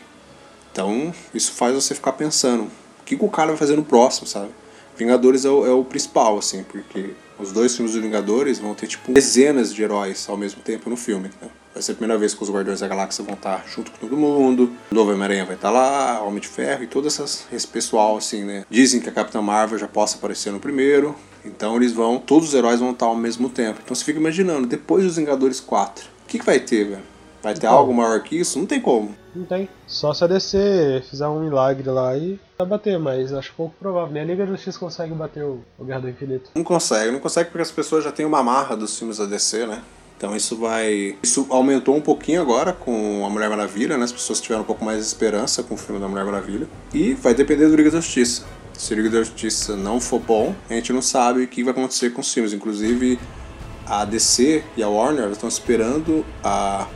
Então, 0.73 1.13
isso 1.35 1.53
faz 1.53 1.75
você 1.75 1.95
ficar 1.95 2.13
pensando, 2.13 2.63
o 2.63 3.05
que, 3.05 3.19
que 3.19 3.25
o 3.25 3.29
cara 3.29 3.49
vai 3.49 3.59
fazer 3.59 3.77
no 3.77 3.85
próximo, 3.85 4.27
sabe? 4.27 4.49
Vingadores 4.97 5.45
é 5.45 5.51
o, 5.51 5.67
é 5.67 5.73
o 5.73 5.85
principal, 5.85 6.39
assim, 6.39 6.63
porque 6.63 7.11
os 7.39 7.53
dois 7.53 7.75
filmes 7.75 7.95
dos 7.95 8.03
Vingadores 8.03 8.59
vão 8.59 8.75
ter, 8.75 8.87
tipo, 8.87 9.13
dezenas 9.13 9.75
de 9.75 9.83
heróis 9.83 10.27
ao 10.29 10.37
mesmo 10.37 10.61
tempo 10.63 10.89
no 10.89 10.97
filme, 10.97 11.31
né? 11.41 11.49
Vai 11.73 11.83
ser 11.83 11.93
a 11.93 11.95
primeira 11.95 12.19
vez 12.19 12.33
que 12.33 12.43
os 12.43 12.51
Guardiões 12.51 12.81
da 12.81 12.89
Galáxia 12.89 13.23
vão 13.23 13.35
estar 13.35 13.63
junto 13.69 13.91
com 13.91 13.99
todo 13.99 14.17
mundo, 14.17 14.73
o 14.91 14.95
Novo 14.95 15.11
Homem-Aranha 15.11 15.45
vai 15.45 15.57
estar 15.57 15.71
lá, 15.71 16.23
Homem 16.23 16.41
de 16.41 16.49
Ferro 16.49 16.83
e 16.83 16.87
todo 16.87 17.07
essas, 17.07 17.47
esse 17.53 17.67
pessoal, 17.67 18.17
assim, 18.17 18.45
né? 18.45 18.65
Dizem 18.71 19.01
que 19.01 19.11
a 19.11 19.13
Capitã 19.13 19.43
Marvel 19.43 19.79
já 19.79 19.87
possa 19.87 20.17
aparecer 20.17 20.51
no 20.51 20.59
primeiro, 20.59 21.15
então 21.45 21.77
eles 21.77 21.93
vão, 21.93 22.19
todos 22.19 22.49
os 22.49 22.55
heróis 22.55 22.81
vão 22.81 22.93
estar 22.93 23.07
ao 23.07 23.15
mesmo 23.15 23.51
tempo. 23.51 23.81
Então 23.85 23.95
você 23.95 24.05
fica 24.05 24.19
imaginando, 24.19 24.67
depois 24.67 25.05
dos 25.05 25.17
Vingadores 25.17 25.61
4, 25.61 26.07
o 26.07 26.29
que, 26.29 26.39
que 26.39 26.47
vai 26.47 26.59
ter, 26.59 26.85
velho? 26.85 27.16
Vai 27.43 27.55
ter 27.55 27.59
Então. 27.67 27.75
algo 27.75 27.93
maior 27.95 28.21
que 28.23 28.37
isso? 28.37 28.59
Não 28.59 28.67
tem 28.67 28.81
como. 28.81 29.15
Não 29.35 29.45
tem. 29.45 29.69
Só 29.87 30.13
se 30.15 30.25
a 30.25 30.27
DC 30.27 31.03
fizer 31.09 31.27
um 31.29 31.41
milagre 31.41 31.89
lá 31.91 32.17
e 32.17 32.41
vai 32.59 32.67
bater, 32.67 32.99
mas 32.99 33.33
acho 33.33 33.53
pouco 33.57 33.75
provável. 33.79 34.13
Nem 34.13 34.23
a 34.23 34.27
Liga 34.27 34.45
da 34.47 34.53
Justiça 34.53 34.79
consegue 34.79 35.13
bater 35.15 35.45
o, 35.45 35.61
o 35.79 35.85
Guerra 35.85 36.01
do 36.01 36.09
Infinito. 36.09 36.51
Não 36.55 36.65
consegue, 36.65 37.11
não 37.13 37.21
consegue 37.21 37.51
porque 37.51 37.63
as 37.63 37.71
pessoas 37.71 38.03
já 38.03 38.11
têm 38.11 38.25
uma 38.27 38.43
marra 38.43 38.77
dos 38.77 38.99
filmes 38.99 39.19
da 39.19 39.27
DC, 39.27 39.67
né? 39.67 39.83
Então 40.17 40.35
isso 40.35 40.57
vai. 40.57 41.17
Isso 41.23 41.47
aumentou 41.51 41.95
um 41.95 42.01
pouquinho 42.01 42.41
agora 42.41 42.73
com 42.73 43.25
a 43.27 43.29
Mulher 43.31 43.51
Maravilha, 43.51 43.99
né? 43.99 44.05
As 44.05 44.13
pessoas 44.13 44.41
tiveram 44.41 44.63
um 44.63 44.67
pouco 44.67 44.83
mais 44.83 44.99
de 45.01 45.05
esperança 45.05 45.63
com 45.63 45.75
o 45.75 45.77
filme 45.77 46.01
da 46.01 46.09
Mulher 46.09 46.25
Maravilha. 46.25 46.67
E 46.95 47.13
vai 47.13 47.35
depender 47.35 47.69
do 47.69 47.77
Liga 47.77 47.91
da 47.91 48.01
Justiça. 48.01 48.45
Se 48.73 48.95
o 48.95 48.97
Liga 48.97 49.11
da 49.11 49.19
Justiça 49.19 49.77
não 49.77 50.01
for 50.01 50.19
bom, 50.19 50.55
a 50.71 50.73
gente 50.73 50.91
não 50.93 51.03
sabe 51.03 51.43
o 51.43 51.49
que 51.49 51.63
vai 51.63 51.73
acontecer 51.73 52.11
com 52.15 52.23
os 52.23 52.33
filmes. 52.33 52.55
Inclusive, 52.55 53.19
a 53.87 54.07
DC 54.07 54.65
e 54.77 54.83
a 54.83 54.89
Warner 54.89 55.29
estão 55.31 55.49
esperando 55.49 56.25
a 56.43 56.87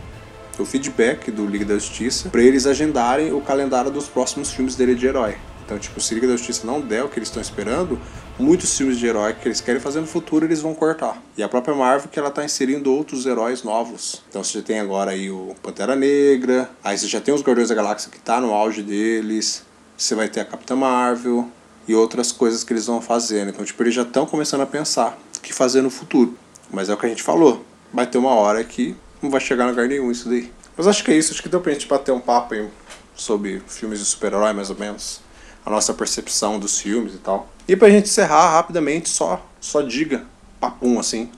o 0.60 0.66
feedback 0.66 1.30
do 1.30 1.46
Liga 1.46 1.64
da 1.64 1.74
Justiça 1.74 2.28
para 2.28 2.42
eles 2.42 2.66
agendarem 2.66 3.32
o 3.32 3.40
calendário 3.40 3.90
dos 3.90 4.08
próximos 4.08 4.52
filmes 4.52 4.74
dele 4.74 4.94
de 4.94 5.06
herói. 5.06 5.36
Então, 5.64 5.78
tipo, 5.78 6.00
se 6.00 6.12
Liga 6.14 6.26
da 6.26 6.36
Justiça 6.36 6.66
não 6.66 6.80
der 6.80 7.04
o 7.04 7.08
que 7.08 7.18
eles 7.18 7.28
estão 7.28 7.40
esperando, 7.40 7.96
muitos 8.36 8.76
filmes 8.76 8.98
de 8.98 9.06
herói 9.06 9.34
que 9.34 9.46
eles 9.46 9.60
querem 9.60 9.80
fazer 9.80 10.00
no 10.00 10.06
futuro 10.06 10.44
eles 10.44 10.60
vão 10.60 10.74
cortar. 10.74 11.22
E 11.36 11.42
a 11.42 11.48
própria 11.48 11.74
Marvel 11.74 12.08
que 12.08 12.18
ela 12.18 12.30
tá 12.30 12.44
inserindo 12.44 12.92
outros 12.92 13.24
heróis 13.24 13.62
novos. 13.62 14.22
Então 14.28 14.42
você 14.42 14.58
já 14.58 14.64
tem 14.64 14.80
agora 14.80 15.12
aí 15.12 15.30
o 15.30 15.54
Pantera 15.62 15.94
Negra, 15.94 16.68
aí 16.82 16.98
você 16.98 17.06
já 17.06 17.20
tem 17.20 17.32
os 17.32 17.40
Guardiões 17.40 17.68
da 17.68 17.74
Galáxia 17.74 18.10
que 18.10 18.18
tá 18.18 18.40
no 18.40 18.52
auge 18.52 18.82
deles, 18.82 19.62
você 19.96 20.14
vai 20.14 20.28
ter 20.28 20.40
a 20.40 20.44
Capitã 20.44 20.74
Marvel 20.74 21.48
e 21.86 21.94
outras 21.94 22.32
coisas 22.32 22.64
que 22.64 22.72
eles 22.72 22.86
vão 22.86 23.00
fazendo. 23.00 23.50
Então, 23.50 23.64
tipo, 23.64 23.80
eles 23.82 23.94
já 23.94 24.02
estão 24.02 24.26
começando 24.26 24.62
a 24.62 24.66
pensar 24.66 25.16
o 25.36 25.40
que 25.40 25.52
fazer 25.52 25.82
no 25.82 25.90
futuro. 25.90 26.36
Mas 26.72 26.88
é 26.88 26.94
o 26.94 26.96
que 26.96 27.06
a 27.06 27.08
gente 27.08 27.22
falou, 27.22 27.64
vai 27.92 28.06
ter 28.06 28.18
uma 28.18 28.34
hora 28.34 28.62
que 28.64 28.96
não 29.22 29.30
vai 29.30 29.40
chegar 29.40 29.64
em 29.64 29.70
lugar 29.70 29.88
nenhum 29.88 30.10
isso 30.10 30.28
daí. 30.28 30.52
Mas 30.76 30.86
acho 30.86 31.04
que 31.04 31.10
é 31.10 31.14
isso, 31.16 31.32
acho 31.32 31.42
que 31.42 31.48
deu 31.48 31.60
pra 31.60 31.72
gente 31.72 31.86
bater 31.86 32.12
um 32.12 32.20
papo 32.20 32.54
aí 32.54 32.68
sobre 33.14 33.62
filmes 33.66 33.98
de 33.98 34.04
super-herói, 34.04 34.52
mais 34.52 34.70
ou 34.70 34.76
menos. 34.76 35.20
A 35.64 35.70
nossa 35.70 35.92
percepção 35.92 36.58
dos 36.58 36.80
filmes 36.80 37.14
e 37.14 37.18
tal. 37.18 37.48
E 37.68 37.76
pra 37.76 37.90
gente 37.90 38.06
encerrar 38.06 38.50
rapidamente, 38.50 39.08
só, 39.08 39.44
só 39.60 39.82
diga, 39.82 40.24
papum 40.58 40.98
assim, 40.98 41.30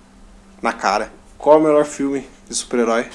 na 0.60 0.72
cara. 0.72 1.12
Qual 1.36 1.56
é 1.56 1.60
o 1.60 1.62
melhor 1.62 1.84
filme 1.84 2.28
de 2.48 2.54
super-herói 2.54 3.10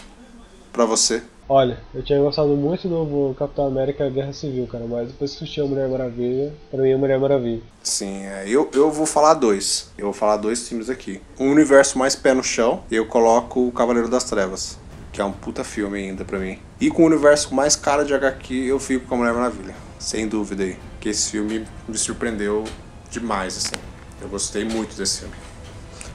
pra 0.73 0.85
você? 0.85 1.23
Olha, 1.49 1.77
eu 1.95 2.03
tinha 2.03 2.19
gostado 2.19 2.49
muito 2.49 2.89
do 2.89 3.33
Capitão 3.39 3.67
América 3.67 4.09
Guerra 4.09 4.33
Civil, 4.33 4.67
cara, 4.67 4.83
mas 4.85 5.07
depois 5.07 5.31
que 5.31 5.37
assisti 5.37 5.61
a 5.61 5.63
Mulher 5.63 5.87
Maravilha, 5.87 6.53
pra 6.69 6.81
mim 6.81 6.89
é 6.89 6.97
Mulher 6.97 7.17
Maravilha. 7.17 7.61
Sim, 7.81 8.25
é, 8.25 8.43
eu, 8.49 8.69
eu 8.73 8.91
vou 8.91 9.05
falar 9.05 9.33
dois. 9.33 9.89
Eu 9.97 10.05
vou 10.05 10.13
falar 10.13 10.35
dois 10.35 10.67
filmes 10.67 10.89
aqui. 10.89 11.21
Um 11.39 11.49
universo 11.49 11.97
mais 11.97 12.17
pé 12.17 12.33
no 12.33 12.43
chão, 12.43 12.83
eu 12.91 13.05
coloco 13.05 13.65
o 13.65 13.71
Cavaleiro 13.71 14.09
das 14.09 14.25
Trevas, 14.25 14.77
que 15.13 15.21
é 15.21 15.23
um 15.23 15.31
puta 15.31 15.63
filme 15.63 15.97
ainda 15.97 16.25
pra 16.25 16.37
mim. 16.37 16.59
E 16.81 16.91
com 16.91 17.03
o 17.03 17.05
universo 17.05 17.55
mais 17.55 17.77
cara 17.77 18.03
de 18.03 18.13
HQ, 18.13 18.53
eu 18.53 18.77
fico 18.77 19.07
com 19.07 19.15
a 19.15 19.17
Mulher 19.19 19.33
Maravilha. 19.33 19.73
Sem 19.97 20.27
dúvida 20.27 20.65
aí. 20.65 20.77
Que 20.99 21.07
esse 21.07 21.31
filme 21.31 21.65
me 21.87 21.97
surpreendeu 21.97 22.65
demais, 23.09 23.55
assim. 23.55 23.81
Eu 24.21 24.27
gostei 24.27 24.65
muito 24.65 24.97
desse 24.97 25.21
filme. 25.21 25.35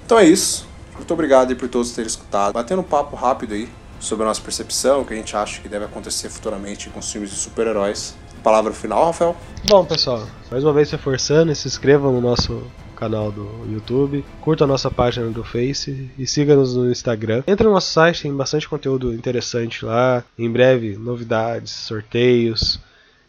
Então 0.05 0.19
é 0.19 0.27
isso. 0.27 0.69
Muito 0.95 1.15
obrigado 1.15 1.49
aí 1.49 1.57
por 1.57 1.71
todos 1.71 1.93
terem 1.93 2.07
escutado. 2.07 2.53
Batendo 2.53 2.81
um 2.81 2.85
papo 2.85 3.17
rápido 3.17 3.55
aí 3.55 3.67
sobre 4.03 4.25
a 4.25 4.29
nossa 4.29 4.43
percepção, 4.43 5.01
o 5.01 5.05
que 5.05 5.15
a 5.15 5.17
gente 5.17 5.35
acha 5.37 5.63
que 5.63 5.69
deve 5.69 5.85
acontecer 5.85 6.29
futuramente 6.29 6.91
com 6.91 6.99
os 6.99 7.11
filmes 7.11 7.31
de 7.31 7.37
super-heróis. 7.37 8.15
Palavra 8.43 8.73
final, 8.73 9.07
Rafael? 9.07 9.37
Bom, 9.69 9.85
pessoal, 9.85 10.27
mais 10.51 10.65
uma 10.65 10.73
vez 10.73 10.91
reforçando, 10.91 11.55
se 11.55 11.69
inscrevam 11.69 12.13
no 12.13 12.21
nosso 12.21 12.67
canal 12.97 13.31
do 13.31 13.49
YouTube, 13.71 14.25
curta 14.41 14.65
a 14.65 14.67
nossa 14.67 14.91
página 14.91 15.29
do 15.29 15.45
Face 15.45 16.11
e 16.19 16.27
siga-nos 16.27 16.75
no 16.75 16.91
Instagram. 16.91 17.45
Entre 17.47 17.65
no 17.65 17.73
nosso 17.73 17.93
site, 17.93 18.23
tem 18.23 18.35
bastante 18.35 18.69
conteúdo 18.69 19.15
interessante 19.15 19.85
lá. 19.85 20.25
Em 20.37 20.51
breve, 20.51 20.97
novidades, 20.97 21.71
sorteios. 21.71 22.81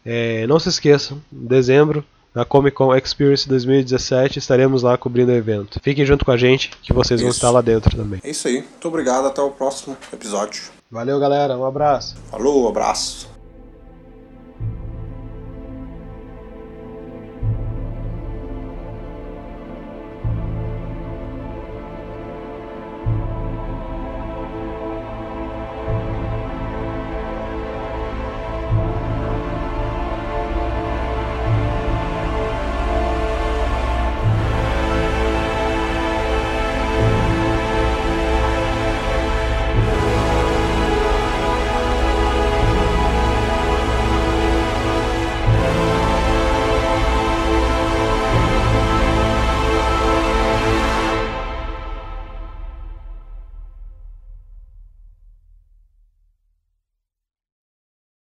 É, 0.04 0.46
não 0.48 0.58
se 0.58 0.68
esqueçam, 0.68 1.22
em 1.32 1.46
dezembro, 1.46 2.04
na 2.34 2.44
Comic 2.44 2.76
Con 2.76 2.94
Experience 2.94 3.48
2017, 3.48 4.38
estaremos 4.38 4.82
lá 4.82 4.98
cobrindo 4.98 5.30
o 5.30 5.34
evento. 5.34 5.78
Fiquem 5.82 6.04
junto 6.04 6.24
com 6.24 6.32
a 6.32 6.36
gente, 6.36 6.70
que 6.82 6.92
vocês 6.92 7.20
vão 7.20 7.30
Isso. 7.30 7.38
estar 7.38 7.50
lá 7.50 7.60
dentro 7.60 7.96
também. 7.96 8.20
É 8.24 8.30
isso 8.30 8.48
aí. 8.48 8.56
Muito 8.56 8.88
obrigado. 8.88 9.26
Até 9.26 9.40
o 9.40 9.50
próximo 9.50 9.96
episódio. 10.12 10.64
Valeu, 10.90 11.18
galera. 11.20 11.56
Um 11.56 11.64
abraço. 11.64 12.16
Falou, 12.30 12.68
abraço. 12.68 13.33